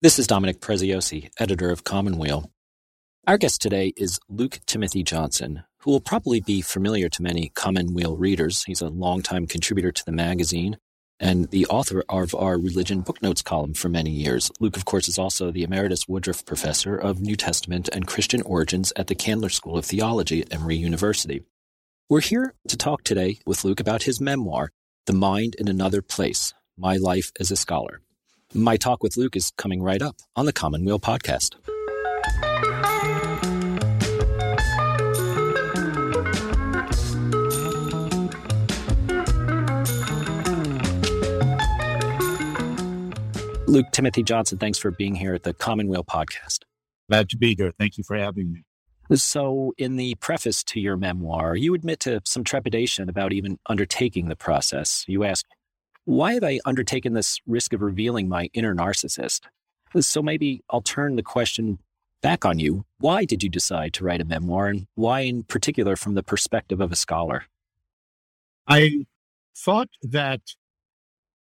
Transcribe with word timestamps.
This 0.00 0.20
is 0.20 0.28
Dominic 0.28 0.60
Preziosi, 0.60 1.28
editor 1.40 1.72
of 1.72 1.82
Commonweal. 1.82 2.52
Our 3.26 3.36
guest 3.36 3.60
today 3.60 3.92
is 3.96 4.20
Luke 4.28 4.60
Timothy 4.64 5.02
Johnson, 5.02 5.64
who 5.80 5.90
will 5.90 6.00
probably 6.00 6.40
be 6.40 6.62
familiar 6.62 7.08
to 7.08 7.20
many 7.20 7.50
Commonweal 7.56 8.16
readers. 8.16 8.62
He's 8.62 8.80
a 8.80 8.90
longtime 8.90 9.48
contributor 9.48 9.90
to 9.90 10.04
the 10.04 10.12
magazine 10.12 10.76
and 11.18 11.50
the 11.50 11.66
author 11.66 12.04
of 12.08 12.32
our 12.32 12.60
religion 12.60 13.00
book 13.00 13.20
notes 13.22 13.42
column 13.42 13.74
for 13.74 13.88
many 13.88 14.10
years. 14.10 14.52
Luke, 14.60 14.76
of 14.76 14.84
course, 14.84 15.08
is 15.08 15.18
also 15.18 15.50
the 15.50 15.64
emeritus 15.64 16.06
Woodruff 16.06 16.46
professor 16.46 16.94
of 16.94 17.20
New 17.20 17.34
Testament 17.34 17.88
and 17.92 18.06
Christian 18.06 18.42
origins 18.42 18.92
at 18.94 19.08
the 19.08 19.16
Candler 19.16 19.48
School 19.48 19.76
of 19.76 19.84
Theology 19.84 20.42
at 20.42 20.54
Emory 20.54 20.76
University. 20.76 21.42
We're 22.08 22.20
here 22.20 22.54
to 22.68 22.76
talk 22.76 23.02
today 23.02 23.40
with 23.44 23.64
Luke 23.64 23.80
about 23.80 24.04
his 24.04 24.20
memoir, 24.20 24.70
The 25.06 25.12
Mind 25.12 25.56
in 25.56 25.66
Another 25.66 26.02
Place 26.02 26.54
My 26.76 26.98
Life 26.98 27.32
as 27.40 27.50
a 27.50 27.56
Scholar. 27.56 28.00
My 28.54 28.78
talk 28.78 29.02
with 29.02 29.18
Luke 29.18 29.36
is 29.36 29.52
coming 29.58 29.82
right 29.82 30.00
up 30.00 30.16
on 30.34 30.46
the 30.46 30.54
Commonweal 30.54 30.98
podcast. 30.98 31.54
Luke 43.66 43.86
Timothy 43.92 44.22
Johnson, 44.22 44.56
thanks 44.56 44.78
for 44.78 44.90
being 44.90 45.14
here 45.14 45.34
at 45.34 45.42
the 45.42 45.52
Commonweal 45.52 46.04
podcast. 46.04 46.60
Glad 47.10 47.28
to 47.28 47.36
be 47.36 47.54
here. 47.54 47.72
Thank 47.78 47.98
you 47.98 48.04
for 48.04 48.16
having 48.16 48.50
me. 48.50 48.64
So, 49.14 49.74
in 49.76 49.96
the 49.96 50.14
preface 50.16 50.64
to 50.64 50.80
your 50.80 50.96
memoir, 50.96 51.54
you 51.54 51.74
admit 51.74 52.00
to 52.00 52.22
some 52.24 52.44
trepidation 52.44 53.10
about 53.10 53.34
even 53.34 53.58
undertaking 53.66 54.28
the 54.28 54.36
process. 54.36 55.04
You 55.06 55.24
ask, 55.24 55.44
Why 56.08 56.32
have 56.32 56.42
I 56.42 56.58
undertaken 56.64 57.12
this 57.12 57.38
risk 57.46 57.74
of 57.74 57.82
revealing 57.82 58.30
my 58.30 58.48
inner 58.54 58.74
narcissist? 58.74 59.42
So, 60.00 60.22
maybe 60.22 60.62
I'll 60.70 60.80
turn 60.80 61.16
the 61.16 61.22
question 61.22 61.80
back 62.22 62.46
on 62.46 62.58
you. 62.58 62.86
Why 62.96 63.26
did 63.26 63.42
you 63.42 63.50
decide 63.50 63.92
to 63.92 64.04
write 64.04 64.22
a 64.22 64.24
memoir, 64.24 64.68
and 64.68 64.86
why, 64.94 65.20
in 65.20 65.42
particular, 65.42 65.96
from 65.96 66.14
the 66.14 66.22
perspective 66.22 66.80
of 66.80 66.92
a 66.92 66.96
scholar? 66.96 67.44
I 68.66 69.04
thought 69.54 69.90
that 70.00 70.40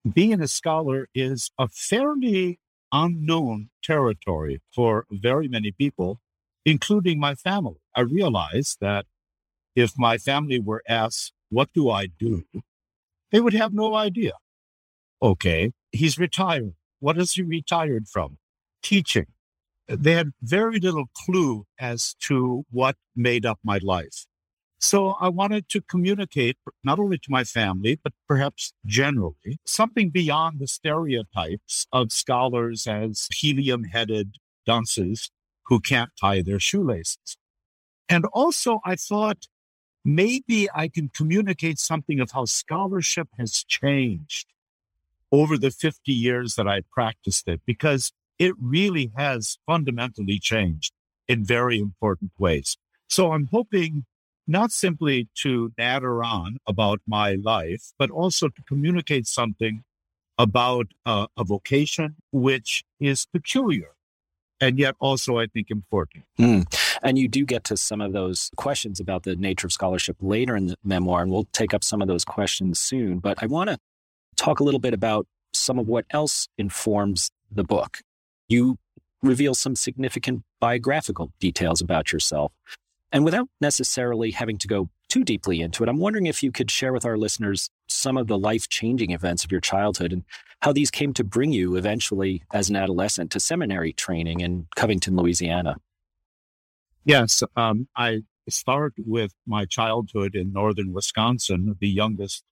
being 0.08 0.40
a 0.40 0.46
scholar 0.46 1.08
is 1.12 1.50
a 1.58 1.66
fairly 1.66 2.60
unknown 2.92 3.70
territory 3.82 4.62
for 4.72 5.06
very 5.10 5.48
many 5.48 5.72
people 5.72 6.20
including 6.64 7.18
my 7.18 7.34
family. 7.34 7.80
I 7.96 8.02
realized 8.02 8.78
that 8.80 9.06
if 9.74 9.98
my 9.98 10.18
family 10.18 10.60
were 10.60 10.84
asked, 10.88 11.32
What 11.48 11.72
do 11.72 11.90
I 11.90 12.06
do? 12.06 12.44
they 13.32 13.40
would 13.40 13.54
have 13.54 13.74
no 13.74 13.96
idea. 13.96 14.34
Okay, 15.22 15.70
he's 15.92 16.18
retired. 16.18 16.74
What 16.98 17.16
is 17.16 17.32
he 17.32 17.42
retired 17.42 18.08
from? 18.08 18.38
Teaching. 18.82 19.26
They 19.86 20.14
had 20.14 20.32
very 20.42 20.80
little 20.80 21.06
clue 21.14 21.64
as 21.78 22.14
to 22.22 22.64
what 22.70 22.96
made 23.14 23.46
up 23.46 23.60
my 23.62 23.78
life. 23.82 24.26
So 24.80 25.10
I 25.20 25.28
wanted 25.28 25.68
to 25.68 25.80
communicate 25.80 26.56
not 26.82 26.98
only 26.98 27.18
to 27.18 27.30
my 27.30 27.44
family, 27.44 28.00
but 28.02 28.12
perhaps 28.26 28.72
generally, 28.84 29.60
something 29.64 30.10
beyond 30.10 30.58
the 30.58 30.66
stereotypes 30.66 31.86
of 31.92 32.10
scholars 32.10 32.88
as 32.88 33.28
helium 33.32 33.84
headed 33.84 34.38
dunces 34.66 35.30
who 35.66 35.78
can't 35.78 36.10
tie 36.20 36.42
their 36.42 36.58
shoelaces. 36.58 37.36
And 38.08 38.24
also, 38.32 38.80
I 38.84 38.96
thought 38.96 39.46
maybe 40.04 40.68
I 40.74 40.88
can 40.88 41.10
communicate 41.14 41.78
something 41.78 42.18
of 42.18 42.32
how 42.32 42.46
scholarship 42.46 43.28
has 43.38 43.62
changed 43.62 44.51
over 45.32 45.56
the 45.56 45.70
50 45.70 46.12
years 46.12 46.54
that 46.54 46.68
I 46.68 46.82
practiced 46.92 47.48
it, 47.48 47.62
because 47.66 48.12
it 48.38 48.54
really 48.60 49.10
has 49.16 49.58
fundamentally 49.66 50.38
changed 50.38 50.92
in 51.26 51.44
very 51.44 51.78
important 51.78 52.32
ways. 52.38 52.76
So 53.08 53.32
I'm 53.32 53.48
hoping 53.50 54.04
not 54.46 54.70
simply 54.72 55.28
to 55.36 55.72
natter 55.78 56.22
on 56.22 56.58
about 56.66 57.00
my 57.06 57.34
life, 57.34 57.92
but 57.98 58.10
also 58.10 58.48
to 58.48 58.62
communicate 58.68 59.26
something 59.26 59.84
about 60.38 60.88
uh, 61.06 61.26
a 61.36 61.44
vocation 61.44 62.16
which 62.32 62.84
is 63.00 63.26
peculiar 63.32 63.94
and 64.62 64.78
yet 64.78 64.94
also 65.00 65.38
I 65.38 65.46
think 65.48 65.70
important. 65.70 66.24
Mm. 66.38 66.64
And 67.02 67.18
you 67.18 67.28
do 67.28 67.44
get 67.44 67.64
to 67.64 67.76
some 67.76 68.00
of 68.00 68.12
those 68.12 68.50
questions 68.56 69.00
about 69.00 69.24
the 69.24 69.34
nature 69.34 69.66
of 69.66 69.72
scholarship 69.72 70.16
later 70.20 70.56
in 70.56 70.66
the 70.66 70.76
memoir, 70.84 71.20
and 71.20 71.32
we'll 71.32 71.48
take 71.52 71.74
up 71.74 71.82
some 71.82 72.00
of 72.00 72.06
those 72.06 72.24
questions 72.24 72.78
soon. 72.78 73.18
But 73.18 73.42
I 73.42 73.46
want 73.46 73.70
to 73.70 73.78
talk 74.36 74.60
a 74.60 74.64
little 74.64 74.80
bit 74.80 74.94
about 74.94 75.26
some 75.52 75.78
of 75.78 75.86
what 75.86 76.04
else 76.10 76.48
informs 76.58 77.30
the 77.50 77.64
book. 77.64 77.98
You 78.48 78.78
reveal 79.22 79.54
some 79.54 79.76
significant 79.76 80.42
biographical 80.60 81.32
details 81.40 81.80
about 81.80 82.12
yourself. 82.12 82.52
And 83.12 83.24
without 83.24 83.48
necessarily 83.60 84.30
having 84.30 84.58
to 84.58 84.68
go 84.68 84.88
too 85.08 85.22
deeply 85.22 85.60
into 85.60 85.82
it, 85.82 85.88
I'm 85.88 85.98
wondering 85.98 86.26
if 86.26 86.42
you 86.42 86.50
could 86.50 86.70
share 86.70 86.92
with 86.92 87.04
our 87.04 87.18
listeners 87.18 87.68
some 87.88 88.16
of 88.16 88.26
the 88.26 88.38
life 88.38 88.68
changing 88.68 89.10
events 89.10 89.44
of 89.44 89.52
your 89.52 89.60
childhood 89.60 90.12
and 90.12 90.24
how 90.60 90.72
these 90.72 90.90
came 90.90 91.12
to 91.14 91.24
bring 91.24 91.52
you 91.52 91.76
eventually 91.76 92.42
as 92.52 92.70
an 92.70 92.76
adolescent 92.76 93.30
to 93.32 93.40
seminary 93.40 93.92
training 93.92 94.40
in 94.40 94.66
Covington, 94.74 95.16
Louisiana. 95.16 95.76
Yes, 97.04 97.42
um, 97.56 97.88
I 97.96 98.22
start 98.48 98.94
with 98.96 99.34
my 99.46 99.66
childhood 99.66 100.34
in 100.34 100.52
northern 100.52 100.92
Wisconsin, 100.92 101.76
the 101.80 101.88
youngest 101.88 102.44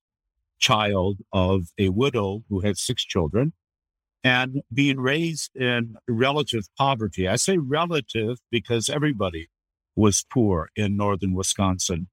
child 0.61 1.19
of 1.33 1.69
a 1.79 1.89
widow 1.89 2.45
who 2.49 2.61
had 2.61 2.77
six 2.77 3.05
children 3.05 3.53
and 4.23 4.63
being 4.73 5.01
raised 5.01 5.57
in 5.57 5.97
relative 6.07 6.65
poverty. 6.77 7.27
I 7.27 7.37
say 7.37 7.59
relative 7.59 8.39
because 8.51 8.89
everybody 8.89 9.49
was 9.97 10.25
poor 10.31 10.71
in 10.77 10.97
northern 10.97 11.35
Wisconsin 11.35 12.09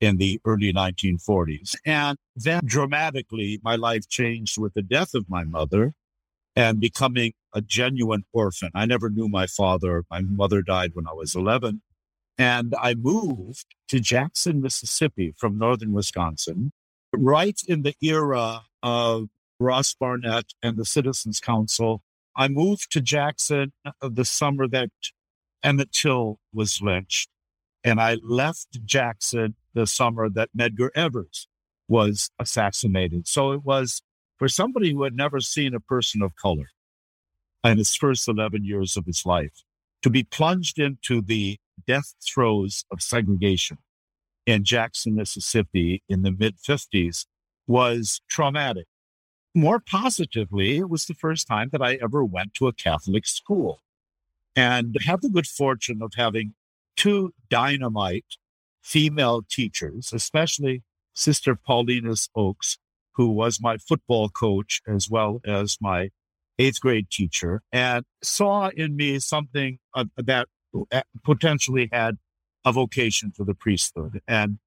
in 0.00 0.16
the 0.16 0.40
early 0.44 0.72
1940s. 0.72 1.76
And 1.84 2.16
then 2.34 2.62
dramatically, 2.64 3.60
my 3.62 3.76
life 3.76 4.08
changed 4.08 4.58
with 4.58 4.72
the 4.74 4.82
death 4.82 5.14
of 5.14 5.28
my 5.28 5.44
mother 5.44 5.92
and 6.56 6.80
becoming 6.80 7.34
a 7.54 7.60
genuine 7.60 8.24
orphan. 8.32 8.70
I 8.74 8.86
never 8.86 9.10
knew 9.10 9.28
my 9.28 9.46
father. 9.46 10.04
My 10.10 10.22
mother 10.22 10.62
died 10.62 10.92
when 10.94 11.06
I 11.06 11.12
was 11.12 11.34
11. 11.34 11.82
And 12.38 12.74
I 12.80 12.94
moved 12.94 13.66
to 13.88 14.00
Jackson, 14.00 14.62
Mississippi 14.62 15.34
from 15.36 15.58
northern 15.58 15.92
Wisconsin, 15.92 16.72
right 17.14 17.60
in 17.66 17.82
the 17.82 17.94
era 18.02 18.62
of 18.82 19.28
Ross 19.58 19.94
Barnett 19.94 20.46
and 20.62 20.76
the 20.76 20.84
Citizens 20.84 21.40
Council. 21.40 22.02
I 22.36 22.48
moved 22.48 22.90
to 22.92 23.00
Jackson 23.00 23.72
the 24.00 24.24
summer 24.24 24.66
that 24.68 24.90
Emmett 25.62 25.92
Till 25.92 26.38
was 26.52 26.80
lynched. 26.80 27.28
And 27.82 28.00
I 28.00 28.16
left 28.22 28.84
Jackson 28.84 29.56
the 29.74 29.86
summer 29.86 30.28
that 30.30 30.50
Medgar 30.56 30.90
Evers 30.94 31.48
was 31.88 32.30
assassinated. 32.38 33.26
So 33.26 33.52
it 33.52 33.64
was 33.64 34.02
for 34.38 34.48
somebody 34.48 34.92
who 34.92 35.02
had 35.02 35.14
never 35.14 35.40
seen 35.40 35.74
a 35.74 35.80
person 35.80 36.22
of 36.22 36.36
color 36.36 36.68
in 37.64 37.78
his 37.78 37.94
first 37.94 38.28
11 38.28 38.64
years 38.64 38.96
of 38.96 39.06
his 39.06 39.26
life 39.26 39.64
to 40.02 40.10
be 40.10 40.22
plunged 40.22 40.78
into 40.78 41.20
the 41.20 41.58
death 41.86 42.14
throes 42.24 42.84
of 42.90 43.02
segregation 43.02 43.78
in 44.50 44.64
Jackson, 44.64 45.14
Mississippi 45.14 46.02
in 46.08 46.22
the 46.22 46.32
mid 46.32 46.56
50s 46.56 47.26
was 47.66 48.20
traumatic. 48.28 48.86
More 49.54 49.80
positively, 49.80 50.78
it 50.78 50.90
was 50.90 51.06
the 51.06 51.14
first 51.14 51.46
time 51.46 51.70
that 51.72 51.82
I 51.82 51.98
ever 52.02 52.24
went 52.24 52.54
to 52.54 52.66
a 52.66 52.72
Catholic 52.72 53.26
school 53.26 53.80
and 54.56 54.96
had 55.06 55.22
the 55.22 55.28
good 55.28 55.46
fortune 55.46 56.02
of 56.02 56.12
having 56.16 56.54
two 56.96 57.32
dynamite 57.48 58.36
female 58.82 59.42
teachers, 59.48 60.12
especially 60.12 60.82
Sister 61.14 61.54
Paulinus 61.56 62.28
Oakes, 62.34 62.78
who 63.12 63.30
was 63.30 63.60
my 63.60 63.76
football 63.76 64.28
coach 64.28 64.82
as 64.86 65.08
well 65.08 65.40
as 65.44 65.78
my 65.80 66.10
eighth 66.58 66.80
grade 66.80 67.10
teacher, 67.10 67.62
and 67.72 68.04
saw 68.22 68.68
in 68.68 68.96
me 68.96 69.18
something 69.18 69.78
uh, 69.94 70.04
that 70.16 70.48
potentially 71.24 71.88
had 71.92 72.18
a 72.64 72.72
vocation 72.72 73.32
for 73.32 73.44
the 73.44 73.54
priesthood. 73.54 74.20
And 74.26 74.58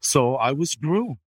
so 0.00 0.36
I 0.36 0.52
was 0.52 0.74
groomed. 0.74 1.18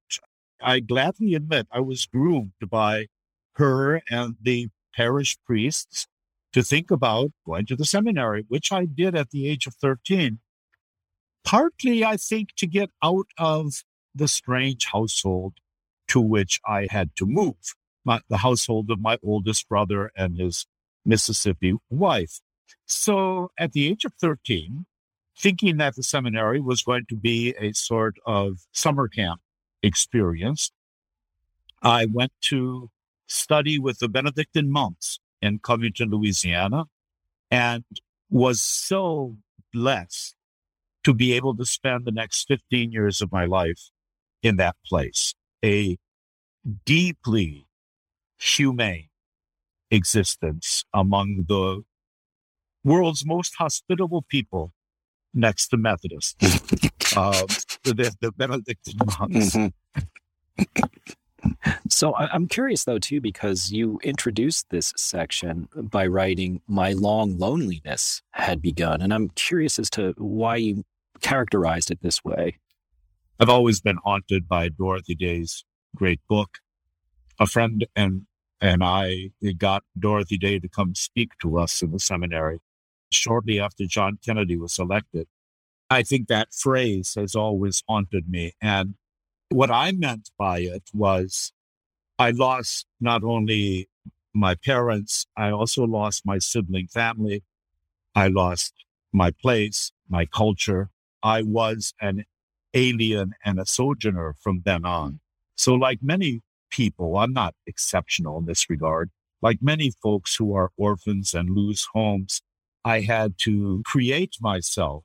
I 0.61 0.79
gladly 0.79 1.35
admit 1.35 1.67
I 1.71 1.81
was 1.81 2.05
groomed 2.05 2.53
by 2.69 3.07
her 3.53 4.01
and 4.09 4.35
the 4.41 4.69
parish 4.95 5.37
priests 5.45 6.07
to 6.53 6.63
think 6.63 6.89
about 6.89 7.31
going 7.45 7.65
to 7.67 7.75
the 7.75 7.85
seminary, 7.85 8.45
which 8.47 8.71
I 8.71 8.85
did 8.85 9.15
at 9.15 9.31
the 9.31 9.47
age 9.47 9.67
of 9.67 9.75
13 9.75 10.39
partly, 11.45 12.03
I 12.03 12.17
think, 12.17 12.49
to 12.57 12.67
get 12.67 12.89
out 13.01 13.27
of 13.37 13.83
the 14.13 14.27
strange 14.27 14.85
household 14.85 15.53
to 16.09 16.19
which 16.19 16.59
I 16.67 16.87
had 16.89 17.15
to 17.17 17.25
move, 17.25 17.75
my, 18.03 18.19
the 18.29 18.37
household 18.37 18.89
of 18.91 18.99
my 18.99 19.17
oldest 19.23 19.69
brother 19.69 20.11
and 20.17 20.37
his 20.37 20.65
Mississippi 21.05 21.75
wife. 21.89 22.41
So 22.85 23.51
at 23.57 23.71
the 23.71 23.87
age 23.87 24.05
of 24.05 24.13
13, 24.19 24.85
thinking 25.37 25.77
that 25.77 25.95
the 25.95 26.03
seminary 26.03 26.59
was 26.59 26.83
going 26.83 27.05
to 27.09 27.15
be 27.15 27.53
a 27.59 27.73
sort 27.73 28.17
of 28.25 28.59
summer 28.71 29.07
camp 29.07 29.41
experience, 29.83 30.71
I 31.81 32.05
went 32.05 32.31
to 32.43 32.89
study 33.27 33.79
with 33.79 33.99
the 33.99 34.07
Benedictine 34.07 34.71
monks 34.71 35.19
in 35.41 35.59
Covington, 35.59 36.09
Louisiana. 36.09 36.85
and 37.51 37.83
was 38.29 38.59
so 38.59 39.37
blessed 39.71 40.35
to 41.03 41.13
be 41.13 41.33
able 41.33 41.55
to 41.55 41.65
spend 41.65 42.05
the 42.05 42.11
next 42.11 42.47
15 42.47 42.91
years 42.91 43.21
of 43.21 43.31
my 43.31 43.45
life 43.45 43.91
in 44.41 44.55
that 44.57 44.75
place. 44.85 45.35
A 45.63 45.97
deeply 46.85 47.67
humane 48.39 49.09
existence 49.91 50.83
among 50.93 51.45
the 51.47 51.83
world's 52.83 53.25
most 53.25 53.55
hospitable 53.57 54.23
people 54.23 54.73
next 55.35 55.67
to 55.67 55.77
Methodists, 55.77 56.35
uh, 57.15 57.45
the, 57.83 58.15
the 58.21 58.31
Benedictine 58.31 58.97
monks. 58.97 59.55
Mm-hmm. 59.55 59.67
So 61.89 62.15
I'm 62.15 62.47
curious 62.47 62.85
though 62.85 62.97
too 62.97 63.21
because 63.21 63.71
you 63.71 63.99
introduced 64.03 64.69
this 64.69 64.93
section 64.97 65.69
by 65.75 66.07
writing 66.07 66.61
my 66.67 66.93
long 66.93 67.37
loneliness 67.37 68.23
had 68.31 68.61
begun 68.61 69.01
and 69.01 69.13
I'm 69.13 69.29
curious 69.29 69.77
as 69.77 69.89
to 69.91 70.13
why 70.17 70.55
you 70.55 70.83
characterized 71.21 71.91
it 71.91 71.99
this 72.01 72.23
way. 72.23 72.57
I've 73.39 73.49
always 73.49 73.79
been 73.81 73.97
haunted 74.03 74.47
by 74.47 74.69
Dorothy 74.69 75.15
Day's 75.15 75.65
great 75.95 76.19
book. 76.27 76.57
A 77.39 77.45
friend 77.45 77.85
and 77.95 78.25
and 78.61 78.83
I 78.83 79.31
got 79.57 79.83
Dorothy 79.99 80.37
Day 80.37 80.59
to 80.59 80.69
come 80.69 80.95
speak 80.95 81.31
to 81.41 81.59
us 81.59 81.81
in 81.81 81.91
the 81.91 81.99
seminary 81.99 82.59
shortly 83.11 83.59
after 83.59 83.85
John 83.85 84.19
Kennedy 84.23 84.57
was 84.57 84.79
elected. 84.79 85.27
I 85.89 86.03
think 86.03 86.27
that 86.27 86.53
phrase 86.53 87.13
has 87.15 87.35
always 87.35 87.83
haunted 87.87 88.29
me. 88.29 88.53
And 88.61 88.95
what 89.49 89.69
I 89.69 89.91
meant 89.91 90.31
by 90.37 90.59
it 90.59 90.89
was 90.93 91.53
I 92.17 92.31
lost 92.31 92.87
not 92.99 93.23
only 93.23 93.89
my 94.33 94.55
parents, 94.55 95.27
I 95.37 95.51
also 95.51 95.83
lost 95.85 96.25
my 96.25 96.39
sibling 96.39 96.87
family. 96.87 97.43
I 98.15 98.27
lost 98.27 98.73
my 99.13 99.31
place, 99.31 99.91
my 100.09 100.25
culture. 100.25 100.89
I 101.21 101.41
was 101.41 101.93
an 102.01 102.25
alien 102.73 103.33
and 103.43 103.59
a 103.59 103.65
sojourner 103.65 104.35
from 104.41 104.61
then 104.65 104.85
on. 104.85 105.19
So, 105.55 105.73
like 105.73 105.99
many 106.01 106.41
people, 106.69 107.17
I'm 107.17 107.33
not 107.33 107.55
exceptional 107.65 108.37
in 108.39 108.45
this 108.45 108.69
regard. 108.69 109.09
Like 109.41 109.59
many 109.61 109.91
folks 110.03 110.35
who 110.35 110.53
are 110.53 110.71
orphans 110.77 111.33
and 111.33 111.49
lose 111.49 111.87
homes, 111.93 112.41
I 112.85 113.01
had 113.01 113.39
to 113.39 113.81
create 113.83 114.37
myself 114.39 115.03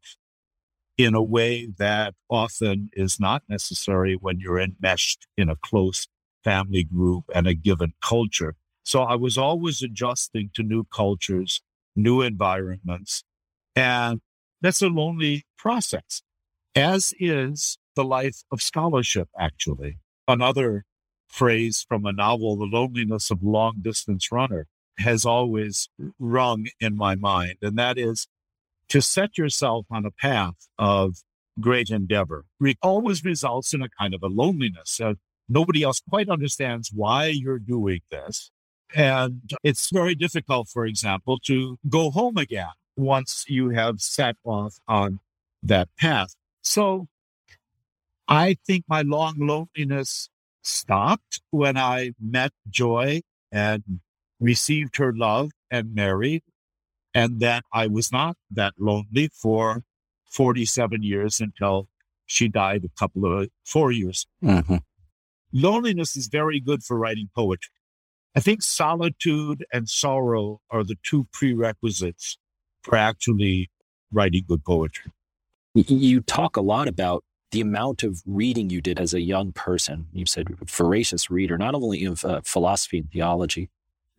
in 0.98 1.14
a 1.14 1.22
way 1.22 1.66
that 1.78 2.14
often 2.28 2.90
is 2.92 3.18
not 3.18 3.42
necessary 3.48 4.14
when 4.14 4.38
you're 4.38 4.60
enmeshed 4.60 5.26
in 5.38 5.48
a 5.48 5.56
close 5.56 6.06
family 6.44 6.84
group 6.84 7.24
and 7.34 7.46
a 7.46 7.54
given 7.54 7.94
culture. 8.02 8.54
So 8.84 9.02
I 9.02 9.14
was 9.14 9.38
always 9.38 9.80
adjusting 9.82 10.50
to 10.54 10.62
new 10.62 10.84
cultures, 10.84 11.62
new 11.96 12.20
environments. 12.20 13.24
And 13.74 14.20
that's 14.60 14.82
a 14.82 14.88
lonely 14.88 15.44
process, 15.56 16.20
as 16.74 17.14
is 17.18 17.78
the 17.96 18.04
life 18.04 18.42
of 18.52 18.60
scholarship, 18.60 19.30
actually. 19.38 20.00
Another 20.28 20.84
phrase 21.28 21.86
from 21.88 22.04
a 22.04 22.12
novel, 22.12 22.56
The 22.56 22.66
Loneliness 22.66 23.30
of 23.30 23.42
Long 23.42 23.76
Distance 23.80 24.30
Runner, 24.30 24.66
has 25.00 25.24
always 25.24 25.88
rung 26.18 26.66
in 26.80 26.96
my 26.96 27.14
mind. 27.14 27.56
And 27.62 27.78
that 27.78 27.98
is 27.98 28.28
to 28.88 29.00
set 29.00 29.38
yourself 29.38 29.86
on 29.90 30.04
a 30.04 30.10
path 30.10 30.68
of 30.78 31.16
great 31.58 31.90
endeavor 31.90 32.44
it 32.60 32.78
always 32.82 33.24
results 33.24 33.74
in 33.74 33.82
a 33.82 33.88
kind 33.88 34.14
of 34.14 34.22
a 34.22 34.26
loneliness. 34.26 35.00
Uh, 35.00 35.14
nobody 35.48 35.82
else 35.82 36.00
quite 36.08 36.28
understands 36.28 36.90
why 36.94 37.26
you're 37.26 37.58
doing 37.58 38.00
this. 38.10 38.50
And 38.94 39.42
it's 39.62 39.90
very 39.92 40.14
difficult, 40.14 40.68
for 40.68 40.84
example, 40.86 41.38
to 41.44 41.78
go 41.88 42.10
home 42.10 42.36
again 42.36 42.70
once 42.96 43.44
you 43.48 43.70
have 43.70 44.00
set 44.00 44.36
off 44.44 44.78
on 44.88 45.20
that 45.62 45.88
path. 45.98 46.34
So 46.62 47.08
I 48.28 48.56
think 48.66 48.84
my 48.88 49.02
long 49.02 49.34
loneliness 49.38 50.28
stopped 50.62 51.40
when 51.50 51.76
I 51.76 52.12
met 52.20 52.52
Joy 52.68 53.22
and 53.50 54.00
received 54.40 54.96
her 54.96 55.12
love 55.12 55.50
and 55.70 55.94
married 55.94 56.42
and 57.14 57.40
that 57.40 57.64
I 57.72 57.86
was 57.86 58.12
not 58.12 58.36
that 58.50 58.74
lonely 58.78 59.30
for 59.34 59.82
47 60.26 61.02
years 61.02 61.40
until 61.40 61.88
she 62.26 62.48
died 62.48 62.84
a 62.84 62.98
couple 62.98 63.26
of 63.26 63.48
four 63.64 63.90
years. 63.90 64.26
Mm-hmm. 64.42 64.76
Loneliness 65.52 66.16
is 66.16 66.28
very 66.28 66.60
good 66.60 66.82
for 66.84 66.96
writing 66.96 67.28
poetry. 67.34 67.72
I 68.36 68.40
think 68.40 68.62
solitude 68.62 69.64
and 69.72 69.88
sorrow 69.88 70.60
are 70.70 70.84
the 70.84 70.96
two 71.02 71.26
prerequisites 71.32 72.38
for 72.82 72.94
actually 72.94 73.70
writing 74.12 74.44
good 74.46 74.64
poetry. 74.64 75.10
You 75.74 76.20
talk 76.20 76.56
a 76.56 76.60
lot 76.60 76.86
about 76.86 77.24
the 77.50 77.60
amount 77.60 78.04
of 78.04 78.22
reading 78.24 78.70
you 78.70 78.80
did 78.80 79.00
as 79.00 79.12
a 79.12 79.20
young 79.20 79.50
person. 79.52 80.06
You 80.12 80.26
said 80.26 80.46
voracious 80.64 81.30
reader, 81.30 81.58
not 81.58 81.74
only 81.74 82.04
of 82.04 82.24
uh, 82.24 82.42
philosophy 82.44 82.98
and 82.98 83.10
theology, 83.10 83.68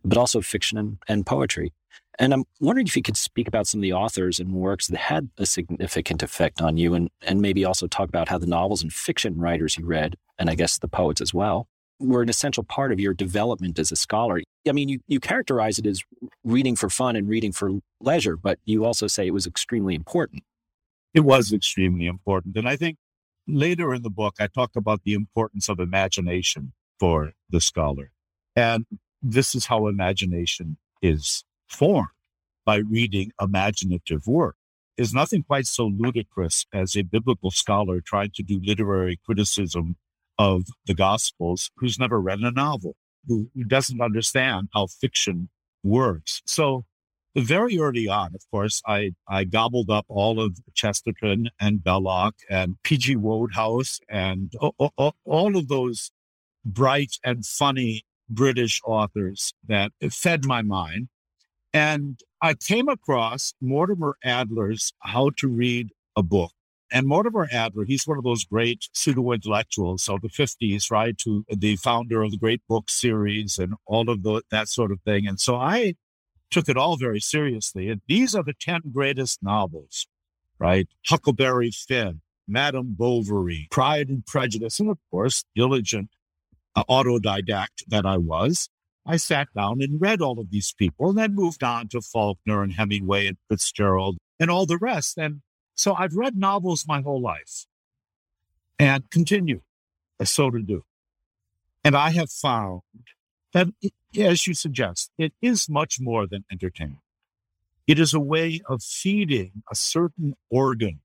but 0.04 0.18
also 0.18 0.40
fiction 0.40 0.78
and, 0.78 0.98
and 1.08 1.26
poetry. 1.26 1.72
And 2.18 2.34
I'm 2.34 2.44
wondering 2.60 2.86
if 2.86 2.96
you 2.96 3.02
could 3.02 3.16
speak 3.16 3.48
about 3.48 3.66
some 3.66 3.80
of 3.80 3.82
the 3.82 3.92
authors 3.92 4.38
and 4.38 4.52
works 4.52 4.88
that 4.88 4.98
had 4.98 5.30
a 5.38 5.46
significant 5.46 6.22
effect 6.22 6.60
on 6.60 6.76
you, 6.76 6.94
and, 6.94 7.08
and 7.22 7.40
maybe 7.40 7.64
also 7.64 7.86
talk 7.86 8.08
about 8.08 8.28
how 8.28 8.38
the 8.38 8.46
novels 8.46 8.82
and 8.82 8.92
fiction 8.92 9.38
writers 9.38 9.78
you 9.78 9.86
read, 9.86 10.16
and 10.38 10.50
I 10.50 10.54
guess 10.54 10.78
the 10.78 10.88
poets 10.88 11.20
as 11.20 11.32
well, 11.32 11.68
were 11.98 12.22
an 12.22 12.28
essential 12.28 12.64
part 12.64 12.92
of 12.92 13.00
your 13.00 13.14
development 13.14 13.78
as 13.78 13.92
a 13.92 13.96
scholar. 13.96 14.40
I 14.68 14.72
mean, 14.72 14.88
you, 14.88 15.00
you 15.06 15.20
characterize 15.20 15.78
it 15.78 15.86
as 15.86 16.02
reading 16.44 16.76
for 16.76 16.90
fun 16.90 17.16
and 17.16 17.28
reading 17.28 17.52
for 17.52 17.70
leisure, 18.00 18.36
but 18.36 18.58
you 18.64 18.84
also 18.84 19.06
say 19.06 19.26
it 19.26 19.34
was 19.34 19.46
extremely 19.46 19.94
important. 19.94 20.42
It 21.14 21.20
was 21.20 21.52
extremely 21.52 22.06
important. 22.06 22.56
And 22.56 22.68
I 22.68 22.76
think 22.76 22.98
later 23.46 23.94
in 23.94 24.02
the 24.02 24.10
book, 24.10 24.36
I 24.38 24.46
talk 24.46 24.76
about 24.76 25.02
the 25.04 25.14
importance 25.14 25.68
of 25.68 25.80
imagination 25.80 26.72
for 26.98 27.32
the 27.48 27.60
scholar. 27.60 28.12
And 28.54 28.86
this 29.22 29.54
is 29.54 29.66
how 29.66 29.86
imagination 29.86 30.76
is 31.00 31.44
formed 31.68 32.08
by 32.64 32.76
reading 32.76 33.32
imaginative 33.40 34.26
work. 34.26 34.56
Is 34.98 35.14
nothing 35.14 35.42
quite 35.42 35.66
so 35.66 35.86
ludicrous 35.86 36.66
as 36.72 36.96
a 36.96 37.02
biblical 37.02 37.50
scholar 37.50 38.00
trying 38.00 38.30
to 38.34 38.42
do 38.42 38.60
literary 38.62 39.18
criticism 39.24 39.96
of 40.38 40.64
the 40.86 40.94
Gospels 40.94 41.70
who's 41.76 41.98
never 41.98 42.20
read 42.20 42.40
a 42.40 42.50
novel, 42.50 42.96
who, 43.26 43.48
who 43.54 43.64
doesn't 43.64 44.00
understand 44.00 44.68
how 44.74 44.86
fiction 44.86 45.48
works. 45.82 46.42
So, 46.46 46.84
very 47.34 47.78
early 47.78 48.08
on, 48.08 48.34
of 48.34 48.42
course, 48.50 48.82
I, 48.86 49.12
I 49.26 49.44
gobbled 49.44 49.88
up 49.88 50.04
all 50.08 50.38
of 50.38 50.58
Chesterton 50.74 51.48
and 51.58 51.82
Belloc 51.82 52.34
and 52.50 52.76
P.G. 52.82 53.16
Wodehouse 53.16 54.00
and 54.06 54.52
all, 54.60 55.14
all 55.24 55.56
of 55.56 55.68
those 55.68 56.10
bright 56.66 57.16
and 57.24 57.46
funny 57.46 58.04
British 58.34 58.80
authors 58.84 59.54
that 59.66 59.92
fed 60.10 60.44
my 60.44 60.62
mind. 60.62 61.08
And 61.72 62.20
I 62.40 62.54
came 62.54 62.88
across 62.88 63.54
Mortimer 63.60 64.16
Adler's 64.24 64.92
How 65.00 65.30
to 65.38 65.48
Read 65.48 65.90
a 66.16 66.22
Book. 66.22 66.52
And 66.90 67.06
Mortimer 67.06 67.48
Adler, 67.50 67.84
he's 67.84 68.06
one 68.06 68.18
of 68.18 68.24
those 68.24 68.44
great 68.44 68.88
pseudo 68.92 69.32
intellectuals 69.32 70.08
of 70.08 70.20
the 70.20 70.28
50s, 70.28 70.90
right? 70.90 71.16
To 71.18 71.44
the 71.48 71.76
founder 71.76 72.22
of 72.22 72.32
the 72.32 72.36
Great 72.36 72.60
Book 72.68 72.90
series 72.90 73.58
and 73.58 73.74
all 73.86 74.10
of 74.10 74.22
the, 74.22 74.42
that 74.50 74.68
sort 74.68 74.92
of 74.92 75.00
thing. 75.00 75.26
And 75.26 75.40
so 75.40 75.56
I 75.56 75.94
took 76.50 76.68
it 76.68 76.76
all 76.76 76.98
very 76.98 77.20
seriously. 77.20 77.88
And 77.88 78.02
these 78.06 78.34
are 78.34 78.42
the 78.42 78.52
10 78.52 78.82
greatest 78.92 79.42
novels, 79.42 80.06
right? 80.58 80.86
Huckleberry 81.06 81.70
Finn, 81.70 82.20
Madame 82.46 82.94
Bovary, 82.94 83.68
Pride 83.70 84.10
and 84.10 84.26
Prejudice, 84.26 84.78
and 84.78 84.90
of 84.90 84.98
course, 85.10 85.44
diligent 85.56 86.10
uh, 86.74 86.84
autodidact 86.84 87.84
that 87.88 88.06
I 88.06 88.16
was. 88.16 88.68
I 89.04 89.16
sat 89.16 89.48
down 89.54 89.82
and 89.82 90.00
read 90.00 90.20
all 90.20 90.38
of 90.38 90.50
these 90.50 90.72
people 90.72 91.08
and 91.08 91.18
then 91.18 91.34
moved 91.34 91.62
on 91.64 91.88
to 91.88 92.00
Faulkner 92.00 92.62
and 92.62 92.72
Hemingway 92.72 93.26
and 93.26 93.36
Fitzgerald 93.48 94.18
and 94.38 94.50
all 94.50 94.64
the 94.64 94.78
rest. 94.78 95.18
And 95.18 95.42
so 95.74 95.94
I've 95.94 96.14
read 96.14 96.36
novels 96.36 96.84
my 96.86 97.00
whole 97.00 97.20
life 97.20 97.66
and 98.78 99.10
continue 99.10 99.62
so 100.24 100.50
to 100.50 100.60
do. 100.60 100.84
And 101.84 101.96
I 101.96 102.10
have 102.10 102.30
found 102.30 102.82
that, 103.52 103.68
it, 103.80 103.92
as 104.16 104.46
you 104.46 104.54
suggest, 104.54 105.10
it 105.18 105.32
is 105.42 105.68
much 105.68 105.98
more 106.00 106.26
than 106.26 106.44
entertainment. 106.50 107.00
It 107.86 107.98
is 107.98 108.14
a 108.14 108.20
way 108.20 108.60
of 108.68 108.82
feeding 108.82 109.64
a 109.70 109.74
certain 109.74 110.34
organ 110.50 111.00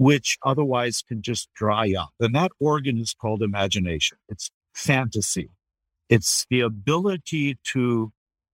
which 0.00 0.38
otherwise 0.42 1.02
can 1.06 1.20
just 1.20 1.52
dry 1.52 1.92
up. 1.92 2.08
And 2.18 2.34
that 2.34 2.52
organ 2.58 2.96
is 2.96 3.12
called 3.12 3.42
imagination. 3.42 4.16
It's 4.30 4.50
fantasy. 4.72 5.50
It's 6.08 6.46
the 6.48 6.60
ability 6.60 7.58
to 7.64 8.10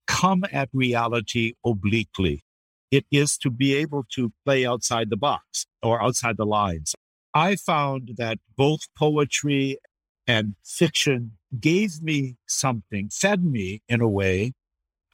come 0.08 0.44
at 0.50 0.68
reality 0.72 1.52
obliquely. 1.64 2.42
It 2.90 3.06
is 3.12 3.38
to 3.38 3.50
be 3.50 3.76
able 3.76 4.04
to 4.14 4.32
play 4.44 4.66
outside 4.66 5.08
the 5.08 5.16
box 5.16 5.66
or 5.84 6.02
outside 6.02 6.36
the 6.36 6.44
lines. 6.44 6.96
I 7.32 7.54
found 7.54 8.14
that 8.16 8.38
both 8.56 8.80
poetry 8.98 9.78
and 10.26 10.56
fiction 10.64 11.38
gave 11.60 12.02
me 12.02 12.38
something, 12.48 13.08
fed 13.08 13.44
me 13.44 13.82
in 13.88 14.00
a 14.00 14.08
way 14.08 14.52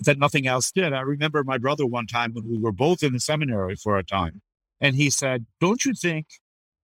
that 0.01 0.19
nothing 0.19 0.47
else 0.47 0.73
did. 0.73 0.95
I 0.95 1.01
remember 1.01 1.45
my 1.45 1.59
brother 1.59 1.85
one 1.85 2.07
time 2.07 2.33
when 2.33 2.49
we 2.49 2.57
were 2.57 2.73
both 2.73 3.03
in 3.03 3.13
the 3.13 3.21
seminary 3.21 3.77
for 3.77 3.99
a 3.99 4.03
time, 4.03 4.41
and 4.83 4.97
he 4.97 5.09
said, 5.09 5.47
Don't 5.61 5.87
you 5.87 5.95
think 5.95 6.27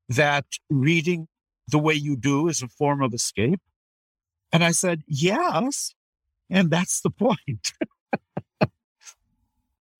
that 0.09 0.47
reading 0.71 1.27
the 1.67 1.79
way 1.79 1.93
you 1.93 2.17
do 2.17 2.49
is 2.49 2.63
a 2.63 2.69
form 2.69 3.03
of 3.03 3.13
escape? 3.13 3.61
And 4.53 4.65
I 4.65 4.71
said, 4.71 5.03
Yes. 5.07 5.95
And 6.49 6.71
that's 6.71 7.03
the 7.03 7.11
point. 7.11 7.75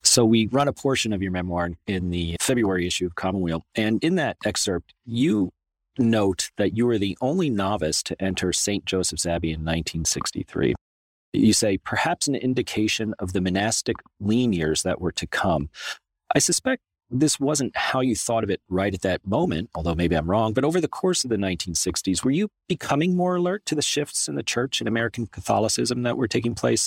so 0.03 0.25
we 0.25 0.47
run 0.47 0.69
a 0.69 0.73
portion 0.73 1.13
of 1.13 1.21
your 1.21 1.33
memoir 1.33 1.73
in 1.87 2.11
the 2.11 2.37
February 2.41 2.87
issue 2.87 3.05
of 3.05 3.17
Commonweal. 3.17 3.67
And 3.75 4.03
in 4.03 4.15
that 4.15 4.39
excerpt, 4.47 4.95
you 5.05 5.51
note 5.99 6.51
that 6.57 6.75
you 6.75 6.87
were 6.87 6.97
the 6.97 7.19
only 7.21 7.51
novice 7.51 8.03
to 8.05 8.23
enter 8.23 8.53
St. 8.53 8.87
Joseph's 8.87 9.27
Abbey 9.27 9.49
in 9.49 9.61
1963. 9.61 10.75
You 11.35 11.53
say, 11.53 11.77
perhaps 11.77 12.29
an 12.29 12.37
indication 12.37 13.15
of 13.19 13.35
the 13.35 13.43
monastic 13.43 13.97
lean 14.21 14.55
years 14.55 14.85
that 14.85 15.01
were 15.01 15.13
to 15.13 15.27
come. 15.27 15.69
I 16.35 16.39
suspect 16.39 16.83
this 17.11 17.41
wasn't 17.41 17.75
how 17.77 18.01
you 18.01 18.15
thought 18.15 18.45
of 18.45 18.51
it 18.51 18.61
right 18.69 18.93
at 18.93 19.01
that 19.03 19.27
moment, 19.27 19.71
although 19.75 19.95
maybe 19.95 20.15
I'm 20.15 20.31
wrong, 20.31 20.53
but 20.53 20.65
over 20.65 20.81
the 20.81 20.89
course 20.89 21.25
of 21.25 21.31
the 21.31 21.37
1960s, 21.37 22.23
were 22.23 22.31
you 22.31 22.51
becoming 22.69 23.17
more 23.17 23.37
alert 23.37 23.65
to 23.67 23.75
the 23.75 23.83
shifts 23.83 24.29
in 24.29 24.35
the 24.35 24.43
church 24.43 24.81
and 24.81 24.89
American 24.89 25.27
Catholicism 25.27 26.03
that 26.03 26.19
were 26.19 26.29
taking 26.29 26.55
place? 26.55 26.87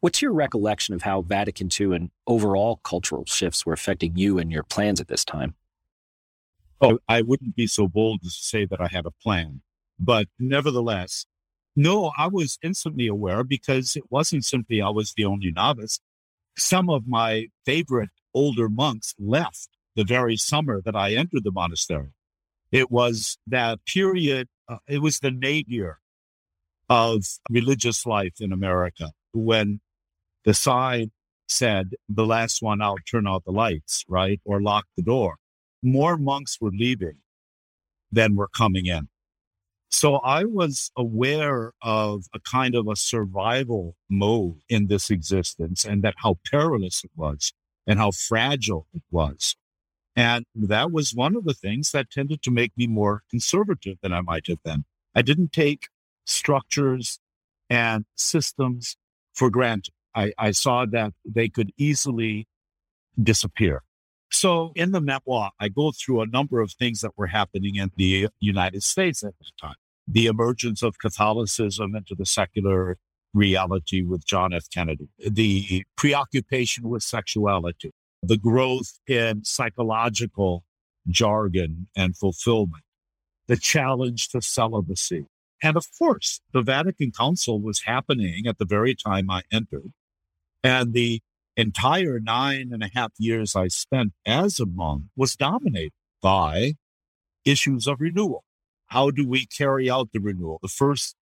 What's 0.00 0.22
your 0.22 0.32
recollection 0.32 0.94
of 0.94 1.02
how 1.02 1.22
Vatican 1.22 1.68
II 1.68 1.96
and 1.96 2.10
overall 2.26 2.76
cultural 2.84 3.24
shifts 3.24 3.66
were 3.66 3.72
affecting 3.72 4.16
you 4.16 4.38
and 4.38 4.52
your 4.52 4.62
plans 4.62 5.00
at 5.00 5.08
this 5.08 5.24
time? 5.24 5.54
Oh, 6.80 6.98
I 7.08 7.22
wouldn't 7.22 7.56
be 7.56 7.66
so 7.66 7.88
bold 7.88 8.20
as 8.24 8.36
to 8.36 8.42
say 8.42 8.66
that 8.66 8.80
I 8.80 8.88
had 8.88 9.06
a 9.06 9.10
plan, 9.10 9.62
but 9.98 10.28
nevertheless, 10.38 11.26
no, 11.74 12.12
I 12.16 12.28
was 12.28 12.58
instantly 12.62 13.08
aware 13.08 13.42
because 13.42 13.96
it 13.96 14.04
wasn't 14.10 14.44
simply 14.44 14.80
I 14.80 14.90
was 14.90 15.14
the 15.14 15.24
only 15.24 15.50
novice. 15.50 15.98
Some 16.56 16.88
of 16.88 17.06
my 17.06 17.48
favorite 17.64 18.10
older 18.32 18.68
monks 18.68 19.14
left 19.18 19.68
the 19.96 20.04
very 20.04 20.36
summer 20.36 20.80
that 20.84 20.96
I 20.96 21.14
entered 21.14 21.44
the 21.44 21.52
monastery. 21.52 22.12
It 22.72 22.90
was 22.90 23.38
that 23.46 23.84
period, 23.86 24.48
uh, 24.68 24.78
it 24.88 24.98
was 24.98 25.20
the 25.20 25.30
nadir 25.30 25.98
of 26.88 27.24
religious 27.48 28.04
life 28.04 28.34
in 28.40 28.52
America 28.52 29.12
when 29.32 29.80
the 30.44 30.54
sign 30.54 31.10
said, 31.48 31.94
the 32.08 32.26
last 32.26 32.62
one 32.62 32.82
out, 32.82 33.00
turn 33.10 33.26
out 33.26 33.44
the 33.44 33.52
lights, 33.52 34.04
right? 34.08 34.40
Or 34.44 34.60
lock 34.60 34.86
the 34.96 35.02
door. 35.02 35.36
More 35.82 36.16
monks 36.16 36.58
were 36.60 36.70
leaving 36.72 37.18
than 38.10 38.36
were 38.36 38.48
coming 38.48 38.86
in. 38.86 39.08
So 39.96 40.16
I 40.16 40.42
was 40.42 40.90
aware 40.96 41.72
of 41.80 42.24
a 42.34 42.40
kind 42.40 42.74
of 42.74 42.88
a 42.88 42.96
survival 42.96 43.94
mode 44.10 44.56
in 44.68 44.88
this 44.88 45.08
existence 45.08 45.84
and 45.84 46.02
that 46.02 46.14
how 46.16 46.38
perilous 46.50 47.04
it 47.04 47.12
was 47.14 47.52
and 47.86 48.00
how 48.00 48.10
fragile 48.10 48.88
it 48.92 49.04
was. 49.12 49.54
And 50.16 50.46
that 50.52 50.90
was 50.90 51.14
one 51.14 51.36
of 51.36 51.44
the 51.44 51.54
things 51.54 51.92
that 51.92 52.10
tended 52.10 52.42
to 52.42 52.50
make 52.50 52.72
me 52.76 52.88
more 52.88 53.22
conservative 53.30 53.98
than 54.02 54.12
I 54.12 54.20
might 54.20 54.48
have 54.48 54.60
been. 54.64 54.84
I 55.14 55.22
didn't 55.22 55.52
take 55.52 55.86
structures 56.26 57.20
and 57.70 58.04
systems 58.16 58.96
for 59.32 59.48
granted. 59.48 59.94
I, 60.12 60.32
I 60.36 60.50
saw 60.50 60.86
that 60.86 61.12
they 61.24 61.48
could 61.48 61.70
easily 61.78 62.48
disappear. 63.22 63.84
So 64.32 64.72
in 64.74 64.90
the 64.90 65.00
memoir, 65.00 65.52
I 65.60 65.68
go 65.68 65.92
through 65.92 66.22
a 66.22 66.26
number 66.26 66.60
of 66.60 66.72
things 66.72 67.00
that 67.02 67.12
were 67.16 67.28
happening 67.28 67.76
in 67.76 67.92
the 67.96 68.26
United 68.40 68.82
States 68.82 69.22
at 69.22 69.38
the 69.38 69.46
time. 69.60 69.76
The 70.06 70.26
emergence 70.26 70.82
of 70.82 70.98
Catholicism 70.98 71.94
into 71.94 72.14
the 72.14 72.26
secular 72.26 72.98
reality 73.32 74.02
with 74.02 74.26
John 74.26 74.52
F. 74.52 74.70
Kennedy, 74.72 75.08
the 75.18 75.84
preoccupation 75.96 76.88
with 76.88 77.02
sexuality, 77.02 77.92
the 78.22 78.36
growth 78.36 78.98
in 79.06 79.44
psychological 79.44 80.64
jargon 81.08 81.88
and 81.96 82.16
fulfillment, 82.16 82.84
the 83.46 83.56
challenge 83.56 84.28
to 84.28 84.40
celibacy. 84.40 85.26
And 85.62 85.76
of 85.76 85.86
course, 85.98 86.40
the 86.52 86.62
Vatican 86.62 87.10
Council 87.10 87.60
was 87.60 87.82
happening 87.82 88.46
at 88.46 88.58
the 88.58 88.64
very 88.64 88.94
time 88.94 89.30
I 89.30 89.42
entered. 89.50 89.92
And 90.62 90.92
the 90.92 91.20
entire 91.56 92.20
nine 92.20 92.70
and 92.72 92.82
a 92.82 92.90
half 92.92 93.12
years 93.18 93.54
I 93.56 93.68
spent 93.68 94.12
as 94.26 94.60
a 94.60 94.66
monk 94.66 95.04
was 95.16 95.36
dominated 95.36 95.92
by 96.20 96.74
issues 97.44 97.86
of 97.86 98.00
renewal. 98.00 98.44
How 98.94 99.10
do 99.10 99.26
we 99.26 99.44
carry 99.46 99.90
out 99.90 100.12
the 100.12 100.20
renewal? 100.20 100.60
The 100.62 100.68
first 100.68 101.16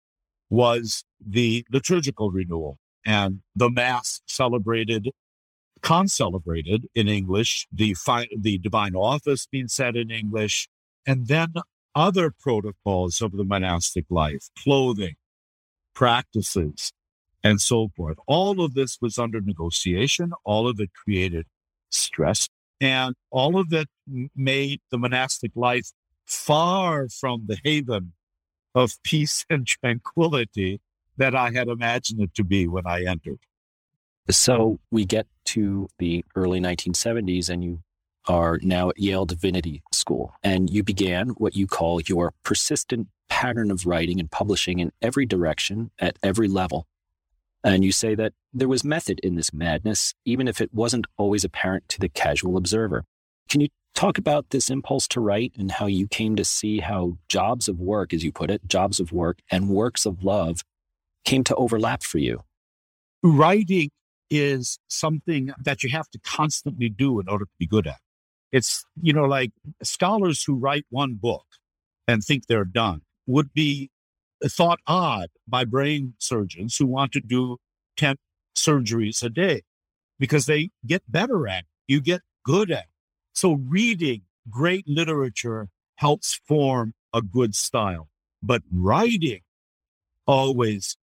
was 0.49 1.03
the 1.23 1.63
liturgical 1.71 2.31
renewal 2.31 2.79
and 3.05 3.41
the 3.55 3.69
mass 3.69 4.21
celebrated 4.25 5.09
concelebrated 5.83 6.87
in 6.95 7.07
English, 7.07 7.67
the 7.71 7.93
fi- 7.93 8.27
the 8.35 8.57
divine 8.57 8.95
office 8.95 9.45
being 9.45 9.67
said 9.67 9.95
in 9.95 10.09
English, 10.09 10.67
and 11.05 11.27
then 11.27 11.53
other 11.93 12.31
protocols 12.31 13.21
of 13.21 13.33
the 13.33 13.43
monastic 13.43 14.05
life, 14.09 14.49
clothing, 14.57 15.15
practices, 15.93 16.91
and 17.43 17.61
so 17.61 17.89
forth. 17.95 18.17
All 18.25 18.65
of 18.65 18.73
this 18.73 18.97
was 18.99 19.19
under 19.19 19.41
negotiation. 19.41 20.31
All 20.43 20.67
of 20.67 20.79
it 20.79 20.89
created 21.05 21.45
stress, 21.91 22.49
and 22.81 23.13
all 23.29 23.59
of 23.59 23.71
it 23.71 23.89
made 24.35 24.81
the 24.89 24.97
monastic 24.97 25.51
life 25.55 25.91
far 26.29 27.09
from 27.09 27.45
the 27.47 27.57
haven 27.63 28.13
of 28.75 28.93
peace 29.03 29.45
and 29.49 29.65
tranquility 29.65 30.79
that 31.17 31.35
I 31.35 31.51
had 31.51 31.67
imagined 31.67 32.21
it 32.21 32.33
to 32.35 32.43
be 32.43 32.67
when 32.67 32.87
I 32.87 33.03
entered. 33.03 33.39
So 34.29 34.79
we 34.91 35.05
get 35.05 35.27
to 35.45 35.89
the 35.97 36.23
early 36.35 36.61
1970s, 36.61 37.49
and 37.49 37.63
you 37.63 37.81
are 38.27 38.59
now 38.61 38.89
at 38.89 38.99
Yale 38.99 39.25
Divinity 39.25 39.81
School, 39.91 40.33
and 40.43 40.69
you 40.69 40.83
began 40.83 41.29
what 41.29 41.55
you 41.55 41.65
call 41.65 41.99
your 42.01 42.33
persistent 42.43 43.07
pattern 43.27 43.71
of 43.71 43.85
writing 43.85 44.19
and 44.19 44.29
publishing 44.29 44.79
in 44.79 44.91
every 45.01 45.25
direction 45.25 45.91
at 45.99 46.17
every 46.21 46.47
level. 46.47 46.85
And 47.63 47.83
you 47.83 47.91
say 47.91 48.15
that 48.15 48.33
there 48.53 48.67
was 48.67 48.83
method 48.83 49.19
in 49.21 49.35
this 49.35 49.51
madness, 49.51 50.13
even 50.25 50.47
if 50.47 50.61
it 50.61 50.73
wasn't 50.73 51.07
always 51.17 51.43
apparent 51.43 51.89
to 51.89 51.99
the 51.99 52.07
casual 52.07 52.55
observer. 52.55 53.05
Can 53.49 53.61
you 53.61 53.69
talk 53.95 54.17
about 54.17 54.49
this 54.49 54.69
impulse 54.69 55.07
to 55.09 55.19
write 55.19 55.53
and 55.57 55.71
how 55.71 55.85
you 55.85 56.07
came 56.07 56.35
to 56.35 56.45
see 56.45 56.79
how 56.79 57.17
jobs 57.27 57.67
of 57.67 57.79
work, 57.79 58.13
as 58.13 58.23
you 58.23 58.31
put 58.31 58.51
it, 58.51 58.67
jobs 58.67 58.99
of 58.99 59.11
work 59.11 59.39
and 59.51 59.69
works 59.69 60.05
of 60.05 60.23
love 60.23 60.63
came 61.25 61.43
to 61.45 61.55
overlap 61.55 62.03
for 62.03 62.17
you? 62.17 62.43
Writing 63.21 63.89
is 64.29 64.79
something 64.87 65.51
that 65.63 65.83
you 65.83 65.89
have 65.89 66.09
to 66.11 66.19
constantly 66.19 66.89
do 66.89 67.19
in 67.19 67.27
order 67.27 67.45
to 67.45 67.51
be 67.59 67.67
good 67.67 67.87
at. 67.87 67.99
It's, 68.51 68.85
you 69.01 69.13
know, 69.13 69.25
like 69.25 69.51
scholars 69.83 70.43
who 70.43 70.55
write 70.55 70.85
one 70.89 71.15
book 71.15 71.45
and 72.07 72.23
think 72.23 72.47
they're 72.47 72.65
done 72.65 73.01
would 73.27 73.53
be 73.53 73.91
thought 74.43 74.79
odd 74.87 75.29
by 75.47 75.65
brain 75.65 76.13
surgeons 76.19 76.77
who 76.77 76.85
want 76.85 77.11
to 77.11 77.19
do 77.19 77.57
10 77.97 78.15
surgeries 78.55 79.21
a 79.23 79.29
day 79.29 79.61
because 80.19 80.45
they 80.45 80.69
get 80.85 81.03
better 81.07 81.47
at 81.47 81.59
it. 81.59 81.65
You 81.87 82.01
get 82.01 82.21
good 82.43 82.71
at 82.71 82.79
it. 82.79 82.85
So 83.41 83.53
reading 83.53 84.23
great 84.49 84.85
literature 84.85 85.69
helps 85.95 86.41
form 86.45 86.93
a 87.13 87.21
good 87.21 87.55
style, 87.55 88.09
but 88.43 88.63
writing 88.69 89.43
always 90.27 90.97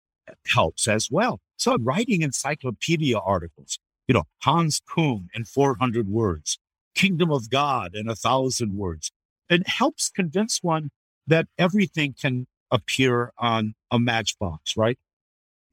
helps 0.47 0.87
as 0.87 1.11
well. 1.11 1.41
So 1.57 1.79
writing 1.79 2.21
encyclopedia 2.21 3.17
articles, 3.17 3.79
you 4.07 4.13
know, 4.13 4.25
Hans 4.43 4.83
Küng 4.87 5.29
in 5.33 5.47
400 5.47 6.11
words, 6.11 6.59
Kingdom 6.95 7.31
of 7.33 7.49
God 7.49 7.95
in 7.95 8.07
a 8.07 8.15
thousand 8.15 8.77
words. 8.77 9.11
It 9.49 9.67
helps 9.67 10.11
convince 10.11 10.63
one 10.63 10.91
that 11.27 11.47
everything 11.57 12.15
can 12.21 12.49
appear 12.71 13.33
on 13.39 13.77
a 13.91 13.99
matchbox, 13.99 14.77
right? 14.77 14.99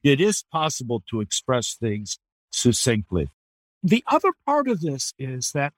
It 0.02 0.22
is 0.22 0.46
possible 0.50 1.04
to 1.10 1.20
express 1.20 1.74
things 1.74 2.20
succinctly. 2.54 3.28
The 3.84 4.06
other 4.08 4.32
part 4.46 4.70
of 4.70 4.80
this 4.80 5.14
is 5.20 5.52
that 5.52 5.74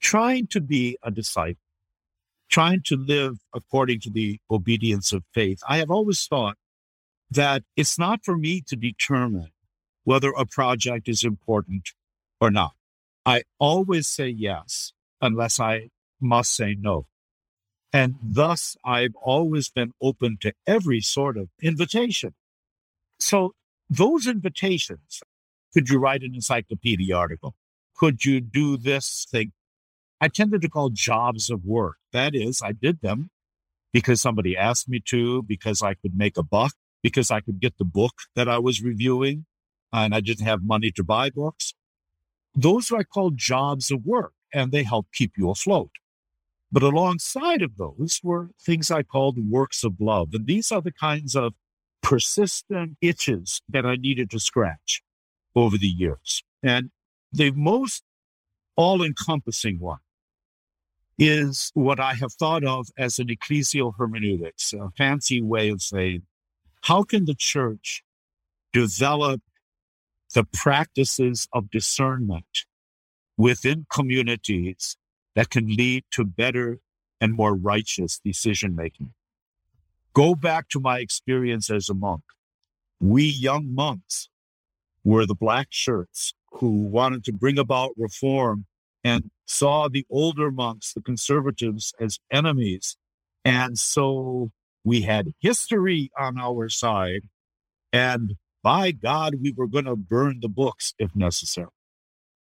trying 0.00 0.46
to 0.48 0.60
be 0.60 0.96
a 1.02 1.10
disciple, 1.10 1.60
trying 2.48 2.82
to 2.82 2.96
live 2.96 3.38
according 3.54 4.00
to 4.00 4.10
the 4.10 4.40
obedience 4.50 5.12
of 5.12 5.24
faith. 5.32 5.60
I 5.68 5.78
have 5.78 5.90
always 5.90 6.24
thought 6.26 6.56
that 7.30 7.62
it's 7.76 7.98
not 7.98 8.24
for 8.24 8.36
me 8.36 8.62
to 8.68 8.76
determine 8.76 9.50
whether 10.04 10.30
a 10.30 10.46
project 10.46 11.08
is 11.08 11.24
important 11.24 11.92
or 12.40 12.50
not. 12.50 12.72
I 13.26 13.42
always 13.58 14.06
say 14.08 14.28
yes 14.28 14.92
unless 15.20 15.60
I 15.60 15.90
must 16.20 16.54
say 16.54 16.76
no. 16.78 17.06
And 17.92 18.16
thus 18.22 18.76
I've 18.84 19.14
always 19.16 19.68
been 19.68 19.92
open 20.00 20.38
to 20.40 20.52
every 20.66 21.00
sort 21.00 21.36
of 21.36 21.48
invitation. 21.62 22.34
So 23.18 23.54
those 23.90 24.26
invitations, 24.26 25.22
could 25.72 25.88
you 25.88 25.98
write 25.98 26.22
an 26.22 26.34
encyclopedia 26.34 27.14
article? 27.14 27.54
Could 27.94 28.24
you 28.24 28.40
do 28.40 28.76
this 28.76 29.26
thing? 29.30 29.52
I 30.20 30.28
tended 30.28 30.62
to 30.62 30.68
call 30.68 30.90
jobs 30.90 31.50
of 31.50 31.64
work. 31.64 31.96
That 32.12 32.34
is, 32.34 32.60
I 32.62 32.72
did 32.72 33.00
them 33.00 33.30
because 33.92 34.20
somebody 34.20 34.56
asked 34.56 34.88
me 34.88 35.00
to, 35.06 35.42
because 35.42 35.82
I 35.82 35.94
could 35.94 36.16
make 36.16 36.36
a 36.36 36.42
buck, 36.42 36.74
because 37.02 37.30
I 37.30 37.40
could 37.40 37.60
get 37.60 37.78
the 37.78 37.84
book 37.84 38.14
that 38.34 38.48
I 38.48 38.58
was 38.58 38.82
reviewing, 38.82 39.46
and 39.92 40.14
I 40.14 40.20
didn't 40.20 40.46
have 40.46 40.62
money 40.62 40.90
to 40.92 41.04
buy 41.04 41.30
books. 41.30 41.74
Those 42.54 42.92
I 42.92 43.04
call 43.04 43.30
jobs 43.30 43.90
of 43.90 44.04
work, 44.04 44.32
and 44.52 44.72
they 44.72 44.82
help 44.82 45.06
keep 45.14 45.32
you 45.36 45.50
afloat. 45.50 45.90
But 46.70 46.82
alongside 46.82 47.62
of 47.62 47.76
those 47.76 48.20
were 48.22 48.50
things 48.60 48.90
I 48.90 49.02
called 49.02 49.38
works 49.50 49.84
of 49.84 50.00
love. 50.00 50.30
And 50.34 50.46
these 50.46 50.70
are 50.70 50.82
the 50.82 50.92
kinds 50.92 51.34
of 51.34 51.54
persistent 52.02 52.96
itches 53.00 53.62
that 53.68 53.86
I 53.86 53.96
needed 53.96 54.30
to 54.30 54.40
scratch 54.40 55.02
over 55.54 55.78
the 55.78 55.88
years. 55.88 56.42
And 56.62 56.90
the 57.32 57.52
most 57.52 58.02
all 58.76 59.02
encompassing 59.02 59.78
one 59.80 59.98
is 61.18 61.72
what 61.74 61.98
I 61.98 62.14
have 62.14 62.32
thought 62.32 62.64
of 62.64 62.88
as 62.96 63.18
an 63.18 63.26
ecclesial 63.26 63.92
hermeneutics, 63.98 64.72
a 64.72 64.90
fancy 64.96 65.42
way 65.42 65.68
of 65.68 65.82
saying, 65.82 66.22
how 66.82 67.02
can 67.02 67.24
the 67.24 67.34
church 67.34 68.04
develop 68.72 69.42
the 70.34 70.44
practices 70.44 71.48
of 71.52 71.70
discernment 71.70 72.66
within 73.36 73.86
communities 73.92 74.96
that 75.34 75.50
can 75.50 75.74
lead 75.74 76.04
to 76.12 76.24
better 76.24 76.78
and 77.20 77.34
more 77.34 77.54
righteous 77.54 78.20
decision 78.24 78.76
making? 78.76 79.12
Go 80.14 80.36
back 80.36 80.68
to 80.68 80.80
my 80.80 81.00
experience 81.00 81.68
as 81.68 81.88
a 81.88 81.94
monk. 81.94 82.22
We 83.00 83.24
young 83.24 83.74
monks 83.74 84.28
were 85.04 85.26
the 85.26 85.34
black 85.34 85.68
shirts 85.70 86.34
who 86.52 86.84
wanted 86.84 87.24
to 87.24 87.32
bring 87.32 87.58
about 87.58 87.90
reform 87.96 88.66
and 89.04 89.30
saw 89.46 89.88
the 89.88 90.06
older 90.10 90.50
monks, 90.50 90.92
the 90.92 91.00
conservatives, 91.00 91.92
as 92.00 92.18
enemies. 92.30 92.96
And 93.44 93.78
so 93.78 94.50
we 94.84 95.02
had 95.02 95.32
history 95.40 96.10
on 96.18 96.38
our 96.38 96.68
side. 96.68 97.22
And 97.92 98.34
by 98.62 98.90
God, 98.90 99.36
we 99.40 99.52
were 99.56 99.66
going 99.66 99.84
to 99.84 99.96
burn 99.96 100.40
the 100.40 100.48
books 100.48 100.94
if 100.98 101.14
necessary. 101.14 101.68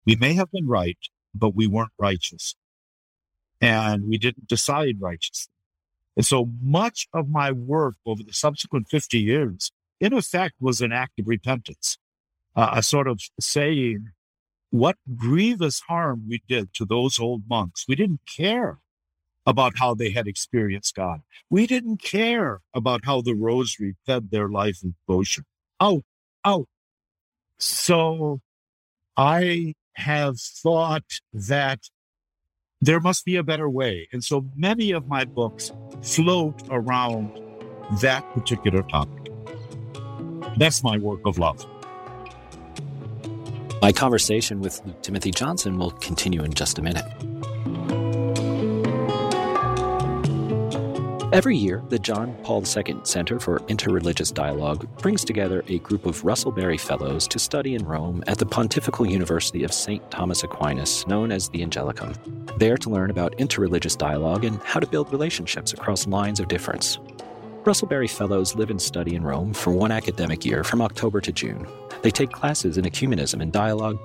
We 0.04 0.16
may 0.16 0.35
have 0.35 0.50
been 0.50 0.66
right, 0.66 0.99
but 1.35 1.54
we 1.54 1.66
weren't 1.66 1.92
righteous. 1.99 2.57
And 3.61 4.09
we 4.09 4.19
didn't 4.19 4.49
decide 4.49 4.97
righteously. 5.00 5.52
And 6.16 6.26
so 6.26 6.50
much 6.61 7.09
of 7.14 7.28
my 7.28 7.52
work 7.52 7.95
over 8.04 8.23
the 8.23 8.33
subsequent 8.33 8.88
50 8.88 9.19
years, 9.19 9.73
in 10.00 10.12
effect, 10.12 10.54
was 10.61 10.80
an 10.80 10.92
act 10.92 11.19
of 11.19 11.28
repentance, 11.28 11.99
uh, 12.57 12.71
a 12.75 12.83
sort 12.83 13.07
of 13.07 13.21
saying, 13.38 14.09
what 14.71 14.97
grievous 15.17 15.81
harm 15.81 16.25
we 16.29 16.43
did 16.49 16.73
to 16.75 16.85
those 16.85 17.19
old 17.19 17.43
monks. 17.49 17.85
We 17.89 17.97
didn't 17.97 18.21
care 18.27 18.79
about 19.47 19.79
how 19.79 19.95
they 19.95 20.11
had 20.11 20.29
experienced 20.29 20.95
God. 20.95 21.23
We 21.49 21.67
didn't 21.67 22.03
care 22.03 22.61
about 22.73 23.05
how 23.05 23.21
the 23.21 23.35
rosary 23.35 23.97
fed 24.07 24.31
their 24.31 24.49
life 24.49 24.83
in 24.83 24.95
devotion. 25.07 25.45
Out, 25.81 26.05
out. 26.45 26.69
So 27.59 28.41
I 29.17 29.75
have 29.95 30.39
thought 30.41 31.05
that 31.33 31.81
there 32.81 33.00
must 33.00 33.25
be 33.25 33.37
a 33.37 33.43
better 33.43 33.69
way. 33.69 34.09
And 34.12 34.25
so 34.25 34.47
many 34.57 34.93
of 34.93 35.09
my 35.09 35.25
books 35.25 35.73
float 36.03 36.62
around 36.71 37.39
that 38.00 38.23
particular 38.33 38.83
topic. 38.83 39.33
That's 40.57 40.83
my 40.83 40.97
work 40.97 41.21
of 41.27 41.39
love. 41.39 41.67
My 43.83 43.93
conversation 43.93 44.61
with 44.61 44.83
Timothy 45.01 45.31
Johnson 45.31 45.79
will 45.79 45.93
continue 45.93 46.43
in 46.43 46.53
just 46.53 46.79
a 46.79 46.83
minute. 46.83 47.05
Every 51.33 51.57
year, 51.57 51.83
the 51.89 51.99
John 51.99 52.35
Paul 52.43 52.63
II 52.63 52.97
Center 53.05 53.41
for 53.41 53.61
Interreligious 53.61 54.35
Dialogue 54.35 54.87
brings 54.99 55.25
together 55.25 55.65
a 55.69 55.79
group 55.79 56.05
of 56.05 56.25
Russell 56.25 56.53
Berrie 56.53 56.77
Fellows 56.77 57.27
to 57.29 57.39
study 57.39 57.75
in 57.75 57.87
Rome 57.87 58.23
at 58.27 58.37
the 58.37 58.45
Pontifical 58.45 59.07
University 59.07 59.65
of 59.65 59.73
St. 59.73 60.11
Thomas 60.11 60.43
Aquinas, 60.43 61.07
known 61.07 61.33
as 61.33 61.49
the 61.49 61.61
Angelicum. 61.61 62.59
There 62.59 62.77
to 62.77 62.91
learn 62.91 63.11
about 63.11 63.39
interreligious 63.39 63.97
dialogue 63.97 64.45
and 64.45 64.61
how 64.64 64.81
to 64.81 64.87
build 64.87 65.11
relationships 65.12 65.73
across 65.73 66.07
lines 66.07 66.40
of 66.40 66.49
difference. 66.49 66.99
Russell 67.70 67.87
Berrie 67.87 68.11
Fellows 68.11 68.56
live 68.56 68.70
and 68.70 68.83
study 68.83 69.14
in 69.14 69.22
Rome 69.22 69.54
for 69.54 69.70
one 69.70 69.92
academic 69.92 70.44
year 70.44 70.64
from 70.64 70.83
October 70.83 71.20
to 71.20 71.30
June. 71.30 71.68
They 72.02 72.11
take 72.11 72.33
classes 72.33 72.78
in 72.78 72.85
ecumenism 72.85 73.40
and 73.40 73.52
dialogue, 73.52 73.96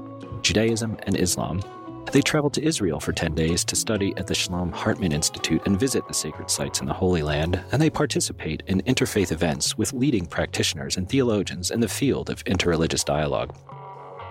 Judaism, 0.43 0.99
and 1.08 1.19
Islam. 1.19 1.63
They 2.12 2.21
travel 2.21 2.51
to 2.51 2.63
Israel 2.63 2.99
for 2.99 3.12
10 3.12 3.34
days 3.34 3.65
to 3.65 3.75
study 3.75 4.13
at 4.17 4.28
the 4.28 4.36
Shalom 4.36 4.71
Hartman 4.71 5.12
Institute 5.12 5.63
and 5.65 5.80
visit 5.80 6.08
the 6.08 6.13
sacred 6.13 6.51
sites 6.51 6.80
in 6.80 6.86
the 6.86 6.93
Holy 6.93 7.23
Land, 7.23 7.60
and 7.71 7.82
they 7.82 7.89
participate 7.89 8.62
in 8.67 8.84
interfaith 8.84 9.32
events 9.32 9.75
with 9.75 9.93
leading 9.93 10.28
practitioners 10.28 10.95
and 10.95 11.10
theologians 11.10 11.71
in 11.71 11.80
the 11.80 11.88
field 11.88 12.30
of 12.30 12.43
interreligious 12.43 13.04
dialogue. 13.04 13.58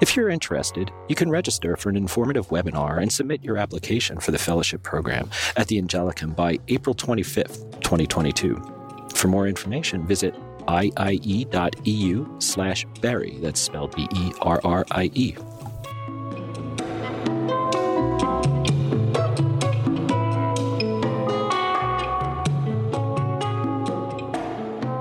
If 0.00 0.14
you're 0.14 0.30
interested, 0.30 0.92
you 1.08 1.16
can 1.16 1.28
register 1.28 1.76
for 1.76 1.88
an 1.88 1.96
informative 1.96 2.50
webinar 2.50 3.02
and 3.02 3.12
submit 3.12 3.42
your 3.42 3.56
application 3.56 4.20
for 4.20 4.30
the 4.30 4.38
fellowship 4.38 4.84
program 4.84 5.28
at 5.56 5.66
the 5.66 5.82
Angelicum 5.82 6.36
by 6.36 6.60
April 6.68 6.94
25th, 6.94 7.80
2022. 7.80 8.83
For 9.14 9.28
more 9.28 9.46
information, 9.48 10.06
visit 10.06 10.34
iie.eu 10.66 12.40
slash 12.40 12.86
Berrie. 13.00 13.40
That's 13.40 13.60
spelled 13.60 13.94
B 13.96 14.08
E 14.14 14.32
R 14.42 14.60
R 14.64 14.84
I 14.90 15.10
E. 15.14 15.34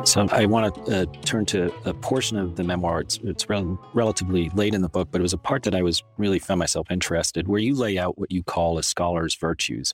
So 0.06 0.28
I 0.32 0.45
want 0.45 0.76
to 0.76 1.02
uh, 1.02 1.06
turn 1.26 1.43
to 1.47 1.73
a 1.86 1.93
portion 1.95 2.38
of 2.38 2.56
the 2.56 2.63
memoir. 2.63 3.02
It's, 3.02 3.17
it's 3.23 3.49
rel- 3.49 3.80
relatively 3.95 4.49
late 4.49 4.76
in 4.76 4.82
the 4.82 4.89
book, 4.89 5.08
but 5.12 5.19
it 5.19 5.23
was 5.23 5.34
a 5.34 5.39
part 5.39 5.63
that 5.63 5.73
I 5.73 5.82
was 5.82 6.04
really 6.17 6.38
found 6.38 6.60
myself 6.60 6.91
interested, 6.91 7.47
where 7.47 7.60
you 7.60 7.73
lay 7.73 7.97
out 7.97 8.19
what 8.19 8.32
you 8.32 8.43
call 8.43 8.78
a 8.78 8.84
scholar's 8.84 9.34
virtues. 9.34 9.91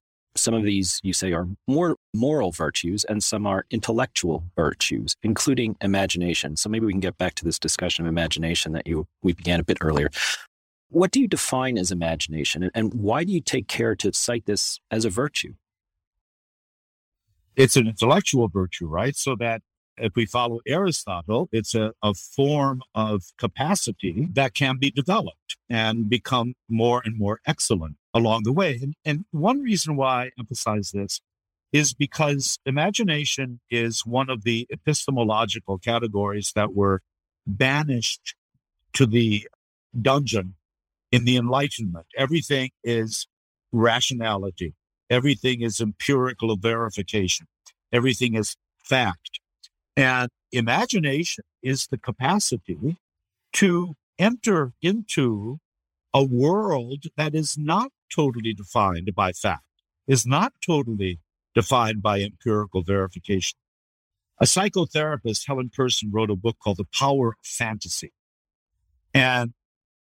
Some 0.50 0.58
of 0.58 0.64
these 0.64 1.00
you 1.04 1.14
say 1.14 1.32
are 1.32 1.48
more 1.68 1.96
moral 2.12 2.52
virtues 2.52 3.04
and 3.04 3.24
some 3.24 3.46
are 3.46 3.66
intellectual 3.70 4.46
virtues, 4.56 5.16
including 5.22 5.76
imagination. 5.80 6.56
So 6.58 6.70
maybe 6.70 6.88
we 6.88 6.92
can 6.92 7.00
get 7.00 7.20
back 7.20 7.36
to 7.36 7.46
this 7.46 7.60
discussion 7.60 8.04
of 8.04 8.10
imagination 8.10 8.72
that 8.72 8.88
you 8.88 9.06
we 9.22 9.34
began 9.34 9.60
a 9.60 9.64
bit 9.64 9.78
earlier. 9.80 10.10
What 10.90 11.12
do 11.12 11.20
you 11.20 11.28
define 11.28 11.78
as 11.78 11.92
imagination 11.92 12.72
and 12.74 12.96
why 12.96 13.26
do 13.26 13.32
you 13.32 13.42
take 13.42 13.68
care 13.68 13.96
to 13.98 14.12
cite 14.12 14.48
this 14.48 14.80
as 14.90 15.06
a 15.06 15.12
virtue? 15.12 15.54
It's 17.56 17.76
an 17.76 17.86
intellectual 17.86 18.48
virtue, 18.48 18.88
right? 18.88 19.16
So 19.16 19.36
that 19.36 19.62
if 20.00 20.16
we 20.16 20.26
follow 20.26 20.60
Aristotle, 20.68 21.50
it's 21.52 21.76
a, 21.76 21.94
a 22.02 22.14
form 22.14 22.82
of 22.96 23.24
capacity 23.38 24.28
that 24.34 24.54
can 24.54 24.78
be 24.78 24.92
developed 24.92 25.58
and 25.70 26.10
become 26.10 26.54
more 26.70 27.02
and 27.04 27.18
more 27.18 27.40
excellent 27.46 27.98
along 28.14 28.44
the 28.44 28.54
way. 28.54 28.80
And, 28.82 28.96
and 29.06 29.26
one 29.32 29.62
reason 29.62 29.96
why 29.96 30.26
I 30.26 30.32
emphasize 30.40 30.92
this 30.92 31.22
is 31.72 31.94
because 31.94 32.58
imagination 32.66 33.60
is 33.70 34.06
one 34.06 34.30
of 34.30 34.44
the 34.44 34.68
epistemological 34.72 35.78
categories 35.78 36.52
that 36.56 36.74
were 36.74 37.02
banished 37.46 38.36
to 38.94 39.06
the 39.06 39.48
dungeon 40.00 40.56
in 41.12 41.26
the 41.26 41.38
Enlightenment. 41.38 42.08
Everything 42.18 42.72
is 42.84 43.28
rationality. 43.72 44.74
Everything 45.10 45.62
is 45.62 45.80
empirical 45.80 46.56
verification. 46.56 47.48
Everything 47.92 48.36
is 48.36 48.56
fact. 48.84 49.39
And 50.00 50.30
imagination 50.54 51.44
is 51.62 51.88
the 51.88 51.98
capacity 51.98 52.96
to 53.52 53.96
enter 54.18 54.72
into 54.82 55.60
a 56.14 56.24
world 56.24 57.04
that 57.18 57.36
is 57.36 57.58
not 57.58 57.92
totally 58.10 58.54
defined 58.54 59.14
by 59.14 59.34
fact, 59.34 59.66
is 60.08 60.26
not 60.26 60.54
totally 60.66 61.20
defined 61.54 62.02
by 62.02 62.22
empirical 62.22 62.82
verification. 62.82 63.58
A 64.40 64.46
psychotherapist, 64.46 65.50
Ethel 65.50 65.68
Person, 65.76 66.12
wrote 66.14 66.30
a 66.30 66.36
book 66.38 66.56
called 66.64 66.78
The 66.78 66.88
Power 66.98 67.32
of 67.32 67.46
Fantasy. 67.46 68.14
And 69.14 69.52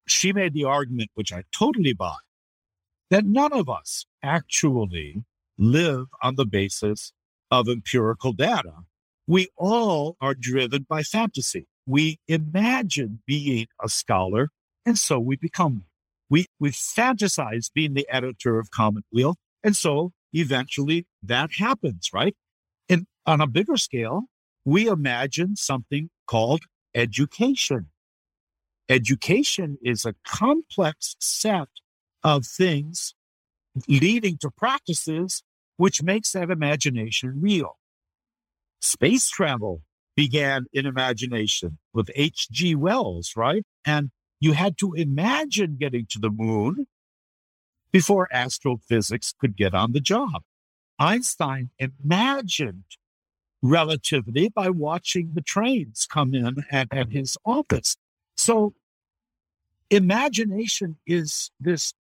she 0.08 0.32
made 0.32 0.54
the 0.54 0.66
argument, 0.66 1.10
which 1.16 1.34
I 1.34 1.46
totally 1.52 1.94
buy, 1.94 2.18
that 3.10 3.26
none 3.26 3.54
of 3.54 3.68
us 3.68 4.06
actually 4.22 5.24
live 5.58 6.06
on 6.22 6.36
the 6.36 6.46
basis 6.46 7.12
of 7.50 7.68
empirical 7.68 8.34
data. 8.34 8.84
We 9.30 9.50
all 9.58 10.18
are 10.20 10.34
driven 10.34 10.88
by 10.90 11.04
fantasy. 11.04 11.68
We 11.86 12.18
imagine 12.28 13.22
being 13.28 13.68
a 13.80 13.88
scholar, 13.88 14.50
and 14.88 14.98
so 14.98 15.20
we 15.20 15.36
become 15.36 15.86
we, 16.32 16.48
we 16.60 16.72
fantasize 16.72 17.72
being 17.72 17.94
the 17.94 18.08
editor 18.10 18.58
of 18.58 18.72
Commonweal. 18.72 19.36
And 19.64 19.76
so 19.76 20.14
eventually 20.34 21.06
that 21.24 21.52
happens, 21.60 22.10
right? 22.14 22.36
And 22.88 23.06
on 23.26 23.40
a 23.40 23.48
bigger 23.48 23.78
scale, 23.78 24.24
we 24.66 24.88
imagine 24.88 25.56
something 25.56 26.10
called 26.28 26.62
education. 26.96 27.90
Education 28.90 29.78
is 29.84 30.06
a 30.06 30.16
complex 30.26 31.16
set 31.20 31.70
of 32.24 32.48
things 32.48 33.14
leading 33.88 34.38
to 34.40 34.50
practices 34.50 35.44
which 35.78 36.02
makes 36.04 36.32
that 36.32 36.50
imagination 36.50 37.40
real. 37.42 37.79
Space 38.80 39.30
travel 39.30 39.82
began 40.16 40.66
in 40.74 40.86
imagination 40.86 41.78
with 41.94 42.12
H.G. 42.16 42.76
Wells, 42.76 43.34
right? 43.36 43.64
And 43.86 44.12
you 44.40 44.54
had 44.54 44.78
to 44.80 44.94
imagine 44.94 45.78
getting 45.80 46.06
to 46.10 46.20
the 46.20 46.30
moon 46.30 46.88
before 47.92 48.28
astrophysics 48.32 49.34
could 49.40 49.56
get 49.56 49.74
on 49.74 49.92
the 49.92 50.00
job. 50.00 50.44
Einstein 50.98 51.70
imagined 51.80 52.84
relativity 53.62 54.50
by 54.50 54.70
watching 54.70 55.32
the 55.34 55.42
trains 55.42 56.08
come 56.10 56.34
in 56.34 56.66
at, 56.72 56.88
at 56.92 57.12
his 57.12 57.38
office. 57.46 57.98
So 58.38 58.74
imagination 59.90 60.98
is 61.06 61.52
this, 61.60 61.94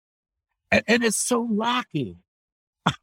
and, 0.71 1.03
it's 1.03 1.17
so 1.17 1.47
lacking 1.49 2.17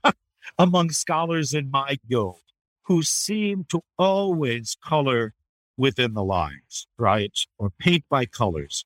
among 0.59 0.91
scholars 0.91 1.53
in 1.53 1.71
my 1.71 1.99
guild 2.09 2.41
who 2.87 3.03
seem 3.03 3.65
to 3.71 3.83
always 3.99 4.77
color 4.85 5.35
within 5.77 6.15
the 6.15 6.25
lines, 6.25 6.87
right? 6.99 7.37
Or 7.59 7.71
paint 7.79 8.05
by 8.09 8.27
colors 8.27 8.85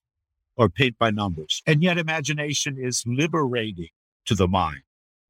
or 0.57 0.69
paint 0.69 0.99
by 0.99 1.11
numbers. 1.11 1.63
And 1.67 1.83
yet 1.83 1.99
imagination 1.99 2.77
is 2.79 3.05
liberating 3.07 3.91
to 4.27 4.35
the 4.35 4.49
mind 4.49 4.83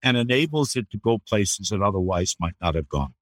and 0.03 0.17
enables 0.17 0.77
it 0.77 0.91
to 0.91 0.99
go 0.99 1.19
places 1.19 1.73
it 1.73 1.83
otherwise 1.83 2.37
might 2.41 2.55
not 2.61 2.75
have 2.75 2.89
gone. 2.89 3.15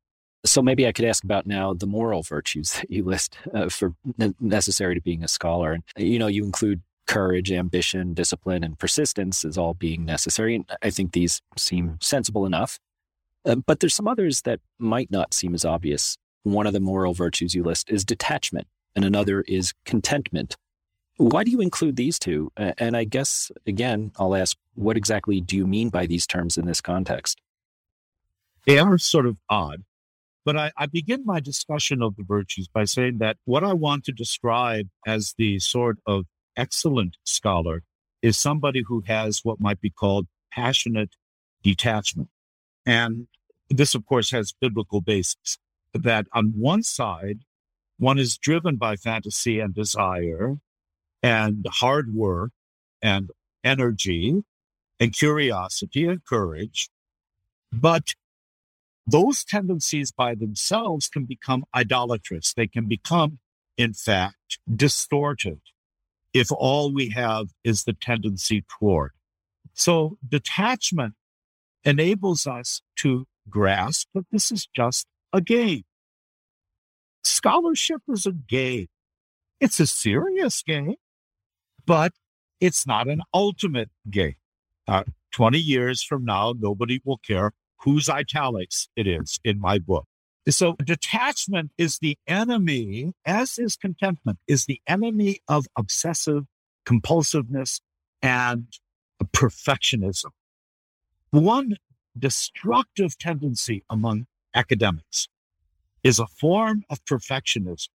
So 0.45 0.63
maybe 0.63 0.87
I 0.87 0.93
could 0.93 1.05
ask 1.05 1.25
about 1.25 1.47
now 1.47 1.75
the 1.75 1.87
moral 1.87 2.23
virtues 2.23 2.75
that 2.75 2.91
you 2.91 3.05
list 3.05 3.37
uh, 3.53 3.69
for 3.69 3.95
necessary 4.41 4.95
to 4.95 5.01
being 5.01 5.25
a 5.25 5.29
scholar. 5.29 5.73
And 5.73 5.83
you 5.97 6.19
know, 6.19 6.29
you 6.29 6.45
include 6.45 6.83
courage, 7.09 7.51
ambition, 7.51 8.15
discipline, 8.15 8.63
and 8.63 8.79
persistence 8.79 9.45
as 9.45 9.59
all 9.59 9.75
being 9.75 10.05
necessary. 10.05 10.55
And 10.55 10.65
I 10.83 10.91
think 10.91 11.13
these 11.13 11.43
seem 11.57 11.99
sensible 12.01 12.47
enough. 12.47 12.79
Uh, 13.49 13.57
but 13.57 13.81
there's 13.81 13.95
some 13.95 14.07
others 14.07 14.43
that 14.43 14.61
might 14.79 15.11
not 15.11 15.33
seem 15.33 15.55
as 15.55 15.65
obvious. 15.65 16.19
One 16.43 16.67
of 16.67 16.75
the 16.75 16.81
moral 16.81 17.15
virtues 17.15 17.55
you 17.55 17.65
list 17.65 17.91
is 17.91 18.05
detachment, 18.05 18.69
and 18.95 19.05
another 19.05 19.41
is 19.49 19.73
contentment. 19.87 20.57
Why 21.17 21.43
do 21.43 21.51
you 21.51 21.61
include 21.61 21.97
these 21.97 22.19
two? 22.19 22.53
And 22.57 22.97
I 22.97 23.05
guess, 23.05 23.51
again, 23.67 24.13
I'll 24.19 24.37
ask, 24.37 24.57
what 24.75 24.97
exactly 24.97 25.41
do 25.41 25.57
you 25.57 25.67
mean 25.67 25.89
by 25.89 26.07
these 26.07 26.27
terms 26.27 26.59
in 26.59 26.67
this 26.67 26.81
context? 26.81 27.41
They 28.67 28.79
are 28.79 28.99
sort 28.99 29.27
of 29.27 29.39
odd, 29.49 29.83
but 30.45 30.57
I, 30.57 30.71
I 30.77 30.87
begin 30.87 31.25
my 31.25 31.41
discussion 31.41 32.03
of 32.03 32.17
the 32.17 32.23
virtues 32.23 32.69
by 32.69 32.85
saying 32.85 33.19
that 33.19 33.39
what 33.47 33.65
I 33.65 33.73
want 33.73 34.05
to 34.05 34.13
describe 34.13 34.89
as 35.07 35.35
the 35.39 35.59
sort 35.59 35.99
of 36.07 36.27
excellent 36.57 37.17
scholar 37.25 37.83
is 38.21 38.37
somebody 38.37 38.85
who 38.87 39.03
has 39.07 39.41
what 39.43 39.59
might 39.59 39.81
be 39.81 39.91
called 39.91 40.27
passionate 40.53 41.17
detachment. 41.63 42.29
And 42.87 43.27
this, 43.71 43.95
of 43.95 44.07
course, 44.07 44.31
has 44.31 44.53
biblical 44.53 45.01
basis 45.01 45.59
that 45.95 46.27
on 46.33 46.53
one 46.57 46.83
side, 46.83 47.41
one 47.99 48.19
is 48.19 48.39
driven 48.39 48.77
by 48.77 48.97
fantasy 48.97 49.61
and 49.61 49.75
desire 49.75 50.57
and 51.23 51.67
hard 51.69 52.15
work 52.15 52.53
and 53.03 53.31
energy 53.65 54.43
and 55.01 55.13
curiosity 55.13 56.07
and 56.07 56.25
courage. 56.25 56.91
But 57.73 58.15
those 59.07 59.45
tendencies 59.45 60.13
by 60.13 60.35
themselves 60.35 61.09
can 61.09 61.25
become 61.25 61.65
idolatrous. 61.75 62.55
They 62.55 62.67
can 62.67 62.87
become, 62.87 63.39
in 63.77 63.95
fact, 63.95 64.59
distorted 64.75 65.61
if 66.35 66.49
all 66.53 66.93
we 66.93 67.11
have 67.11 67.49
is 67.65 67.85
the 67.85 67.95
tendency 67.95 68.65
toward. 68.79 69.13
So 69.73 70.19
detachment 70.27 71.15
enables 71.85 72.47
us 72.47 72.83
to 72.97 73.27
grasp 73.51 74.09
that 74.15 74.27
this 74.31 74.51
is 74.53 74.69
just 74.75 75.07
a 75.33 75.41
game. 75.41 75.85
Scholarship 77.25 78.03
is 78.09 78.27
a 78.27 78.33
game. 78.33 78.89
It's 79.61 79.81
a 79.81 79.87
serious 79.87 80.63
game, 80.63 80.97
but 81.85 82.13
it's 82.61 82.87
not 82.87 83.09
an 83.09 83.23
ultimate 83.35 83.91
game. 84.09 84.37
Uh, 84.87 85.05
20 85.33 85.59
years 85.59 86.03
from 86.03 86.25
now, 86.25 86.55
nobody 86.59 87.01
will 87.05 87.19
care 87.19 87.53
whose 87.81 88.09
italics 88.09 88.89
it 88.97 89.07
is 89.07 89.39
in 89.45 89.61
my 89.61 89.79
book. 89.79 90.07
So 90.49 90.77
detachment 90.83 91.73
is 91.77 91.99
the 91.99 92.17
enemy, 92.27 93.13
as 93.27 93.59
is 93.59 93.77
contentment, 93.77 94.39
is 94.47 94.65
the 94.65 94.81
enemy 94.87 95.41
of 95.47 95.67
obsessive 95.77 96.45
compulsiveness 96.87 97.81
and 98.23 98.67
perfectionism. 99.23 100.31
One 101.31 101.77
destructive 102.19 103.19
tendency 103.19 103.85
among 103.89 104.27
academics 104.55 105.29
is 106.03 106.19
a 106.19 106.27
form 106.27 106.85
of 106.91 107.05
perfectionism, 107.05 107.89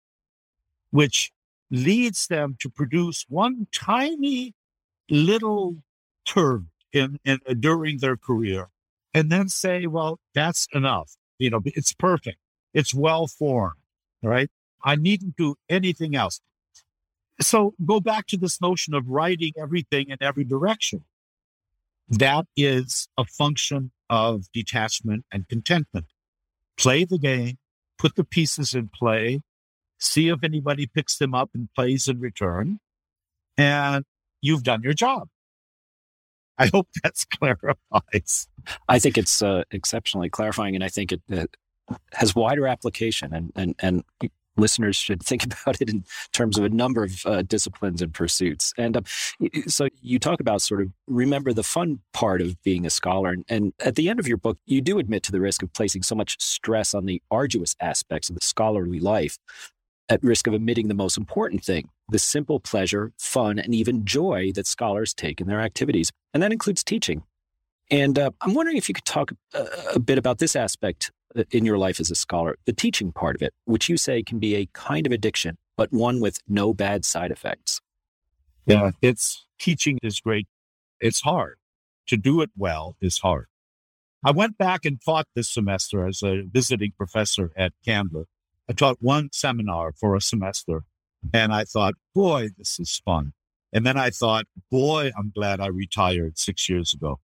which 0.92 1.32
leads 1.72 2.28
them 2.28 2.56
to 2.60 2.70
produce 2.70 3.26
one 3.28 3.68
tiny 3.72 4.54
little 5.10 5.78
term 6.26 6.70
in, 6.92 7.20
in 7.26 7.40
uh, 7.48 7.54
during 7.54 7.98
their 7.98 8.16
career 8.16 8.70
and 9.14 9.32
then 9.32 9.50
say, 9.50 9.88
well, 9.88 10.20
that's 10.34 10.68
enough. 10.74 11.16
You 11.40 11.50
know, 11.50 11.62
it's 11.66 11.94
perfect. 11.94 12.38
It's 12.74 12.94
well 12.94 13.28
formed. 13.28 13.80
Right. 14.22 14.50
I 14.84 14.96
needn't 14.96 15.36
do 15.36 15.56
anything 15.70 16.16
else. 16.16 16.40
So 17.42 17.74
go 17.84 18.00
back 18.00 18.28
to 18.28 18.38
this 18.38 18.62
notion 18.62 18.94
of 18.94 19.08
writing 19.08 19.54
everything 19.58 20.10
in 20.10 20.18
every 20.22 20.44
direction. 20.44 21.04
That 22.10 22.46
is 22.56 23.08
a 23.18 23.26
function 23.26 23.92
of 24.10 24.46
detachment 24.54 25.26
and 25.32 25.48
contentment. 25.48 26.08
Play 26.78 27.06
the 27.06 27.18
game, 27.18 27.58
put 27.98 28.16
the 28.16 28.24
pieces 28.24 28.74
in 28.74 28.90
play, 28.94 29.42
see 30.00 30.30
if 30.30 30.44
anybody 30.44 30.86
picks 30.86 31.18
them 31.18 31.34
up 31.34 31.52
and 31.54 31.70
plays 31.76 32.08
in 32.08 32.20
return, 32.20 32.80
and 33.58 34.06
you've 34.42 34.64
done 34.64 34.82
your 34.84 34.94
job. 34.94 35.30
I 36.58 36.68
hope 36.68 36.88
that's 37.04 37.26
clarifies. 37.26 38.48
I 38.88 39.00
think 39.00 39.18
it's 39.18 39.42
uh, 39.42 39.64
exceptionally 39.72 40.30
clarifying, 40.30 40.76
and 40.76 40.84
I 40.84 40.90
think 40.90 41.12
it, 41.12 41.22
it, 41.30 41.56
has 42.14 42.34
wider 42.36 42.68
application. 42.68 43.34
And 43.34 43.52
and 43.56 43.76
and 43.80 44.04
listeners 44.58 44.96
should 44.96 45.24
think 45.24 45.46
about 45.46 45.82
it 45.82 45.90
in 45.90 46.04
terms 46.32 46.58
of 46.58 46.66
a 46.66 46.70
number 46.70 47.04
of 47.04 47.26
uh, 47.26 47.42
disciplines 47.42 48.02
and 48.02 48.14
pursuits. 48.14 48.74
And 48.78 48.98
um, 48.98 49.04
so 49.68 49.88
you 50.02 50.20
talk 50.20 50.40
about 50.40 50.62
sort 50.62 50.82
of 50.82 50.92
remember 51.08 51.54
the 51.54 51.64
fun 51.64 52.00
part 52.14 52.42
of 52.42 52.62
being 52.64 52.86
a 52.86 52.90
scholar. 52.90 53.32
And, 53.32 53.46
and, 53.50 53.74
at 53.84 53.96
the 53.96 54.10
end 54.10 54.20
of 54.20 54.28
your 54.28 54.38
book, 54.38 54.58
you 54.66 54.82
do 54.82 55.00
admit 55.00 55.24
to 55.24 55.32
the 55.32 55.42
risk 55.42 55.64
of 55.64 55.74
placing 55.74 56.04
so 56.04 56.16
much 56.16 56.42
stress 56.42 56.94
on 56.94 57.06
the 57.06 57.22
arduous 57.32 57.76
aspects 57.80 58.30
of 58.30 58.36
the 58.36 58.46
scholarly 58.46 59.00
life 59.00 59.38
at 60.10 60.24
risk 60.24 60.48
of 60.48 60.54
omitting 60.54 60.88
the 60.88 60.94
most 60.94 61.18
important 61.18 61.64
thing 61.64 61.90
the 62.10 62.20
simple 62.20 62.60
pleasure, 62.60 63.12
fun, 63.18 63.58
and 63.58 63.74
even 63.74 64.06
joy 64.06 64.52
that 64.54 64.68
scholars 64.68 65.14
take 65.14 65.40
in 65.40 65.48
their 65.48 65.62
activities. 65.62 66.12
And 66.34 66.44
that 66.44 66.52
includes 66.52 66.84
teaching. 66.84 67.24
And 67.90 68.20
uh, 68.20 68.32
I'm 68.42 68.54
wondering 68.54 68.78
if 68.78 68.90
you 68.90 68.94
could 68.94 69.06
talk 69.06 69.32
a, 69.54 69.68
a 69.96 70.00
bit 70.00 70.18
about 70.18 70.40
this 70.40 70.56
aspect 70.56 71.12
uh, 71.23 71.23
Uh, 71.36 71.44
in 71.52 71.66
your 71.66 71.78
life 71.78 72.00
as 72.00 72.12
a 72.12 72.16
scholar, 72.16 72.58
the 72.66 72.74
teaching 72.74 73.12
part 73.12 73.36
of 73.36 73.42
it, 73.42 73.54
which 73.66 73.90
you 73.90 73.98
say 73.98 74.22
can 74.22 74.40
be 74.40 74.56
a 74.56 74.68
kind 74.74 75.06
of 75.06 75.12
addiction, 75.12 75.58
but 75.78 75.92
one 75.92 76.20
with 76.20 76.40
no 76.48 76.74
bad 76.74 77.06
side 77.06 77.32
effects. 77.32 77.82
Yeah, 78.66 78.92
it's 79.02 79.46
teaching 79.60 79.98
is 80.04 80.20
great. 80.20 80.48
It's 81.00 81.22
hard. 81.22 81.58
To 82.08 82.18
do 82.18 82.42
it 82.42 82.52
well 82.56 82.96
is 83.02 83.20
hard. 83.20 83.48
I 84.24 84.32
went 84.32 84.58
back 84.58 84.86
and 84.86 85.00
taught 85.04 85.28
this 85.36 85.50
semester 85.50 86.08
as 86.08 86.22
a 86.24 86.44
visiting 86.44 86.94
professor 86.96 87.52
at 87.58 87.74
Candler. 87.86 88.26
I 88.70 88.74
taught 88.74 88.98
one 89.02 89.30
seminar 89.32 89.92
for 89.92 90.16
a 90.16 90.22
semester 90.22 90.84
and 91.34 91.54
I 91.54 91.64
thought, 91.64 91.96
boy, 92.14 92.50
this 92.58 92.80
is 92.80 93.02
fun. 93.04 93.34
And 93.74 93.86
then 93.86 93.98
I 93.98 94.12
thought, 94.12 94.46
boy, 94.70 95.12
I'm 95.18 95.32
glad 95.34 95.60
I 95.60 95.68
retired 95.68 96.38
six 96.38 96.70
years 96.70 96.94
ago. 96.94 97.20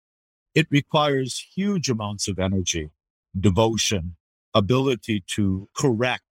It 0.55 0.67
requires 0.69 1.45
huge 1.55 1.89
amounts 1.89 2.27
of 2.27 2.39
energy 2.39 2.89
devotion, 3.37 4.15
ability 4.53 5.23
to 5.27 5.69
correct 5.75 6.23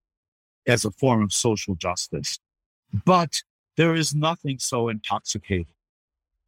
as 0.66 0.84
a 0.84 0.90
form 0.90 1.22
of 1.22 1.32
social 1.32 1.74
justice. 1.74 2.38
But 3.04 3.42
there 3.76 3.94
is 3.94 4.14
nothing 4.14 4.58
so 4.58 4.88
intoxicating 4.88 5.74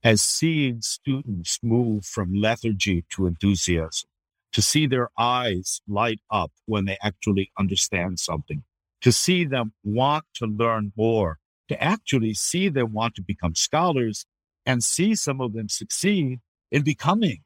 as 0.03 0.23
seeing 0.23 0.81
students 0.81 1.59
move 1.63 2.05
from 2.05 2.35
lethargy 2.35 3.05
to 3.11 3.27
enthusiasm, 3.27 4.09
to 4.53 4.63
see 4.63 4.87
their 4.87 5.11
eyes 5.19 5.81
light 5.87 6.21
up 6.31 6.51
when 6.67 6.87
they 6.87 6.97
actually 7.03 7.51
understand 7.59 8.19
something, 8.19 8.65
to 9.03 9.13
see 9.13 9.45
them 9.45 9.73
want 9.85 10.25
to 10.35 10.47
learn 10.47 10.93
more, 10.97 11.39
to 11.69 11.83
actually 11.83 12.35
see 12.35 12.69
them 12.69 12.93
want 12.93 13.15
to 13.15 13.23
become 13.23 13.55
scholars 13.55 14.27
and 14.67 14.83
see 14.83 15.15
some 15.15 15.41
of 15.41 15.53
them 15.53 15.69
succeed 15.69 16.41
in 16.71 16.83
becoming 16.83 17.43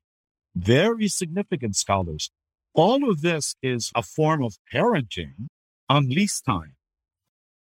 very 0.55 1.09
significant 1.09 1.77
scholars 1.77 2.31
all 2.75 3.09
of 3.09 3.23
this 3.23 3.55
is 3.63 3.91
a 3.95 4.03
form 4.03 4.43
of 4.43 4.57
parenting 4.73 5.49
on 5.89 6.09
lease 6.09 6.41
time. 6.41 6.75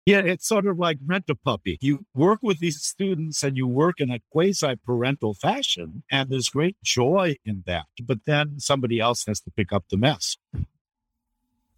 Yeah, 0.06 0.20
it's 0.20 0.48
sort 0.48 0.68
of 0.68 0.78
like 0.78 1.00
rent 1.04 1.26
a 1.30 1.36
puppy. 1.36 1.80
You 1.82 2.06
work 2.14 2.40
with 2.44 2.60
these 2.60 2.84
students 2.84 3.42
and 3.42 3.58
you 3.58 3.66
work 3.66 4.00
in 4.00 4.12
a 4.12 4.20
quasi 4.32 4.76
parental 4.86 5.34
fashion, 5.34 6.04
and 6.12 6.30
there's 6.30 6.50
great 6.50 6.78
joy 6.84 7.38
in 7.44 7.64
that. 7.66 7.86
But 8.04 8.20
then 8.26 8.60
somebody 8.60 9.00
else 9.00 9.26
has 9.26 9.40
to 9.42 9.52
pick 9.52 9.74
up 9.74 9.86
the 9.90 9.98
mess. 9.98 10.38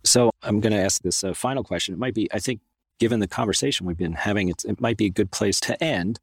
So 0.04 0.32
I'm 0.44 0.60
going 0.60 0.74
to 0.74 0.80
ask 0.80 1.02
this 1.02 1.24
uh, 1.24 1.34
final 1.34 1.64
question. 1.64 1.94
It 1.94 2.00
might 2.00 2.14
be, 2.14 2.28
I 2.34 2.40
think, 2.40 2.60
given 3.00 3.22
the 3.22 3.28
conversation 3.28 3.86
we've 3.86 3.98
been 3.98 4.14
having, 4.14 4.50
it 4.50 4.82
might 4.82 4.98
be 4.98 5.06
a 5.06 5.10
good 5.10 5.32
place 5.32 5.60
to 5.62 5.82
end. 5.82 6.20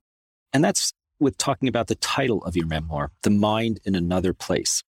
And 0.53 0.63
that's 0.63 0.93
with 1.19 1.39
talking 1.39 1.69
about 1.69 1.87
the 1.87 1.95
title 1.95 2.45
of 2.45 2.55
your 2.55 2.67
memoir, 2.67 3.13
The 3.23 3.31
Mind 3.31 3.81
in 3.85 3.95
Another 3.95 4.35
Place. 4.35 4.83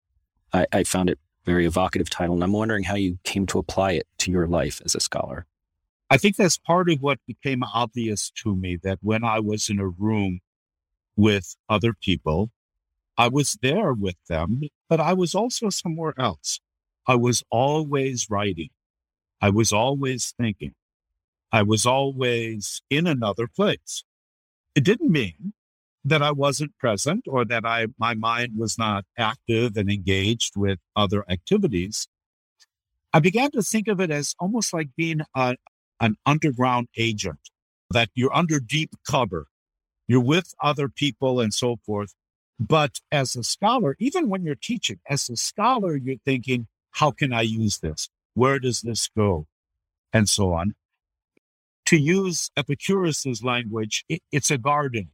I, 0.52 0.66
I 0.72 0.84
found 0.84 1.10
it 1.10 1.18
very 1.44 1.66
evocative 1.66 2.10
title, 2.10 2.34
and 2.34 2.44
I'm 2.44 2.52
wondering 2.52 2.84
how 2.84 2.94
you 2.94 3.18
came 3.24 3.46
to 3.46 3.58
apply 3.58 3.92
it 3.92 4.06
to 4.18 4.30
your 4.30 4.46
life 4.46 4.80
as 4.84 4.94
a 4.94 5.00
scholar. 5.00 5.46
I 6.10 6.16
think 6.16 6.36
that's 6.36 6.58
part 6.58 6.90
of 6.90 7.00
what 7.00 7.18
became 7.26 7.62
obvious 7.62 8.30
to 8.42 8.54
me 8.54 8.76
that 8.82 8.98
when 9.02 9.24
I 9.24 9.40
was 9.40 9.68
in 9.68 9.78
a 9.80 9.88
room 9.88 10.40
with 11.16 11.56
other 11.68 11.92
people, 11.92 12.50
I 13.16 13.28
was 13.28 13.58
there 13.62 13.92
with 13.92 14.16
them, 14.28 14.62
but 14.88 15.00
I 15.00 15.12
was 15.12 15.34
also 15.34 15.70
somewhere 15.70 16.14
else. 16.18 16.60
I 17.06 17.16
was 17.16 17.42
always 17.50 18.28
writing. 18.30 18.70
I 19.40 19.50
was 19.50 19.72
always 19.72 20.34
thinking. 20.36 20.74
I 21.52 21.62
was 21.62 21.86
always 21.86 22.82
in 22.90 23.06
another 23.06 23.46
place. 23.46 24.04
It 24.74 24.84
didn't 24.84 25.12
mean 25.12 25.52
that 26.04 26.22
I 26.22 26.32
wasn't 26.32 26.76
present 26.78 27.24
or 27.26 27.44
that 27.46 27.64
I, 27.64 27.86
my 27.98 28.14
mind 28.14 28.52
was 28.58 28.78
not 28.78 29.04
active 29.16 29.76
and 29.76 29.90
engaged 29.90 30.56
with 30.56 30.78
other 30.94 31.24
activities. 31.28 32.08
I 33.12 33.20
began 33.20 33.50
to 33.52 33.62
think 33.62 33.88
of 33.88 34.00
it 34.00 34.10
as 34.10 34.34
almost 34.38 34.74
like 34.74 34.88
being 34.96 35.20
a, 35.34 35.56
an 36.00 36.16
underground 36.26 36.88
agent, 36.96 37.38
that 37.90 38.10
you're 38.14 38.34
under 38.34 38.60
deep 38.60 38.90
cover. 39.08 39.46
You're 40.06 40.20
with 40.20 40.52
other 40.60 40.88
people 40.88 41.40
and 41.40 41.54
so 41.54 41.76
forth. 41.86 42.14
But 42.60 43.00
as 43.10 43.34
a 43.34 43.42
scholar, 43.42 43.96
even 43.98 44.28
when 44.28 44.44
you're 44.44 44.54
teaching, 44.54 45.00
as 45.08 45.28
a 45.30 45.36
scholar, 45.36 45.96
you're 45.96 46.16
thinking, 46.24 46.66
how 46.92 47.10
can 47.10 47.32
I 47.32 47.42
use 47.42 47.78
this? 47.78 48.10
Where 48.34 48.58
does 48.58 48.82
this 48.82 49.08
go? 49.16 49.46
And 50.12 50.28
so 50.28 50.52
on. 50.52 50.74
To 51.86 51.96
use 51.96 52.50
Epicurus's 52.56 53.42
language, 53.42 54.04
it, 54.08 54.22
it's 54.30 54.50
a 54.50 54.58
garden. 54.58 55.10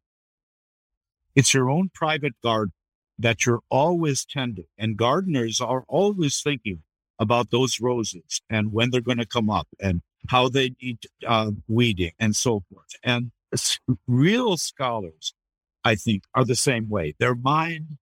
It's 1.35 1.55
your 1.55 1.71
own 1.71 1.90
private 1.95 2.35
garden 2.43 2.73
that 3.19 3.45
you're 3.45 3.61
always 3.69 4.25
tending. 4.25 4.66
And 4.79 4.97
gardeners 4.97 5.61
are 5.61 5.85
always 5.88 6.40
thinking 6.40 6.83
about 7.19 7.51
those 7.51 7.81
roses 7.81 8.40
and 8.49 8.73
when 8.73 8.90
they're 8.90 9.01
going 9.01 9.19
to 9.19 9.27
come 9.27 9.51
up 9.51 9.69
and 9.79 10.01
how 10.29 10.49
they 10.49 10.75
need 10.83 10.99
uh, 11.27 11.51
weeding 11.69 12.12
and 12.19 12.35
so 12.35 12.62
forth. 12.73 12.88
And 13.05 13.31
real 14.07 14.57
scholars, 14.57 15.35
I 15.85 15.95
think, 15.95 16.25
are 16.35 16.45
the 16.45 16.57
same 16.57 16.88
way. 16.88 17.14
Their 17.19 17.35
mind 17.35 17.99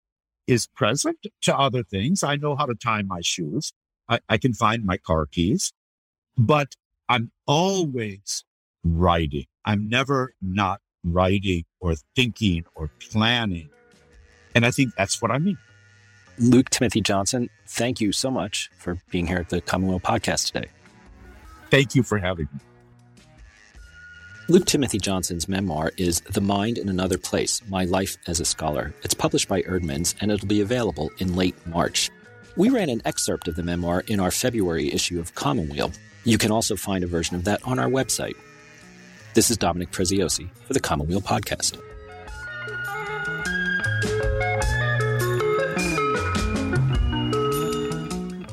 is 0.46 0.66
present 0.66 1.26
to 1.42 1.56
other 1.56 1.82
things. 1.82 2.22
I 2.22 2.36
know 2.36 2.56
how 2.56 2.66
to 2.66 2.74
tie 2.74 3.02
my 3.02 3.20
shoes. 3.20 3.72
I, 4.08 4.20
I 4.28 4.38
can 4.38 4.54
find 4.54 4.84
my 4.84 4.96
car 4.96 5.26
keys, 5.26 5.72
but 6.36 6.74
I'm 7.08 7.32
always 7.46 8.44
writing. 8.84 9.46
I'm 9.64 9.88
never 9.88 10.34
not 10.40 10.80
writing 11.12 11.64
or 11.80 11.94
thinking 12.14 12.64
or 12.74 12.90
planning. 13.10 13.70
And 14.54 14.66
I 14.66 14.70
think 14.70 14.94
that's 14.96 15.20
what 15.20 15.30
I 15.30 15.38
mean. 15.38 15.58
Luke 16.38 16.70
Timothy 16.70 17.00
Johnson, 17.00 17.50
thank 17.66 18.00
you 18.00 18.12
so 18.12 18.30
much 18.30 18.70
for 18.78 18.98
being 19.10 19.26
here 19.26 19.38
at 19.38 19.48
the 19.48 19.60
Commonweal 19.60 20.00
podcast 20.00 20.52
today. 20.52 20.68
Thank 21.70 21.94
you 21.94 22.02
for 22.02 22.18
having 22.18 22.48
me. 22.52 22.60
Luke 24.50 24.64
Timothy 24.64 24.98
Johnson's 24.98 25.46
memoir 25.46 25.92
is 25.98 26.20
The 26.22 26.40
Mind 26.40 26.78
in 26.78 26.88
Another 26.88 27.18
Place 27.18 27.60
My 27.68 27.84
Life 27.84 28.16
as 28.26 28.40
a 28.40 28.46
Scholar. 28.46 28.94
It's 29.02 29.12
published 29.12 29.46
by 29.46 29.60
Eerdmans 29.62 30.14
and 30.22 30.32
it'll 30.32 30.48
be 30.48 30.62
available 30.62 31.10
in 31.18 31.36
late 31.36 31.54
March. 31.66 32.08
We 32.56 32.70
ran 32.70 32.88
an 32.88 33.02
excerpt 33.04 33.46
of 33.48 33.56
the 33.56 33.62
memoir 33.62 34.04
in 34.06 34.20
our 34.20 34.30
February 34.30 34.90
issue 34.90 35.20
of 35.20 35.34
Commonweal. 35.34 35.92
You 36.24 36.38
can 36.38 36.50
also 36.50 36.76
find 36.76 37.04
a 37.04 37.06
version 37.06 37.36
of 37.36 37.44
that 37.44 37.62
on 37.64 37.78
our 37.78 37.90
website. 37.90 38.36
This 39.34 39.50
is 39.50 39.58
Dominic 39.58 39.90
Preziosi 39.90 40.48
for 40.66 40.72
the 40.72 40.80
Commonweal 40.80 41.20
Podcast. 41.20 41.78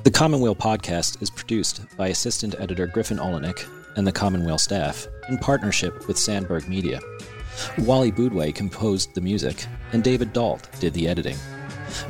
The 0.04 0.12
Commonweal 0.14 0.56
Podcast 0.56 1.22
is 1.22 1.30
produced 1.30 1.82
by 1.98 2.10
Assistant 2.10 2.56
Editor 2.60 2.88
Griffin 2.88 3.18
Oleynick 3.18 3.66
and 3.96 4.06
the 4.06 4.12
Commonweal 4.12 4.58
staff 4.58 5.08
in 5.30 5.38
partnership 5.38 6.08
with 6.08 6.18
Sandberg 6.20 6.68
Media. 6.68 7.00
Wally 7.80 8.12
Boudway 8.12 8.54
composed 8.54 9.16
the 9.16 9.22
music, 9.22 9.66
and 9.94 10.04
David 10.04 10.34
Dalt 10.34 10.68
did 10.82 10.94
the 10.94 11.08
editing. 11.08 11.38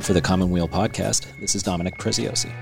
For 0.00 0.12
the 0.12 0.20
Commonweal 0.20 0.68
podcast, 0.68 1.26
this 1.40 1.54
is 1.54 1.62
Dominic 1.62 1.98
Preziosi. 1.98 2.52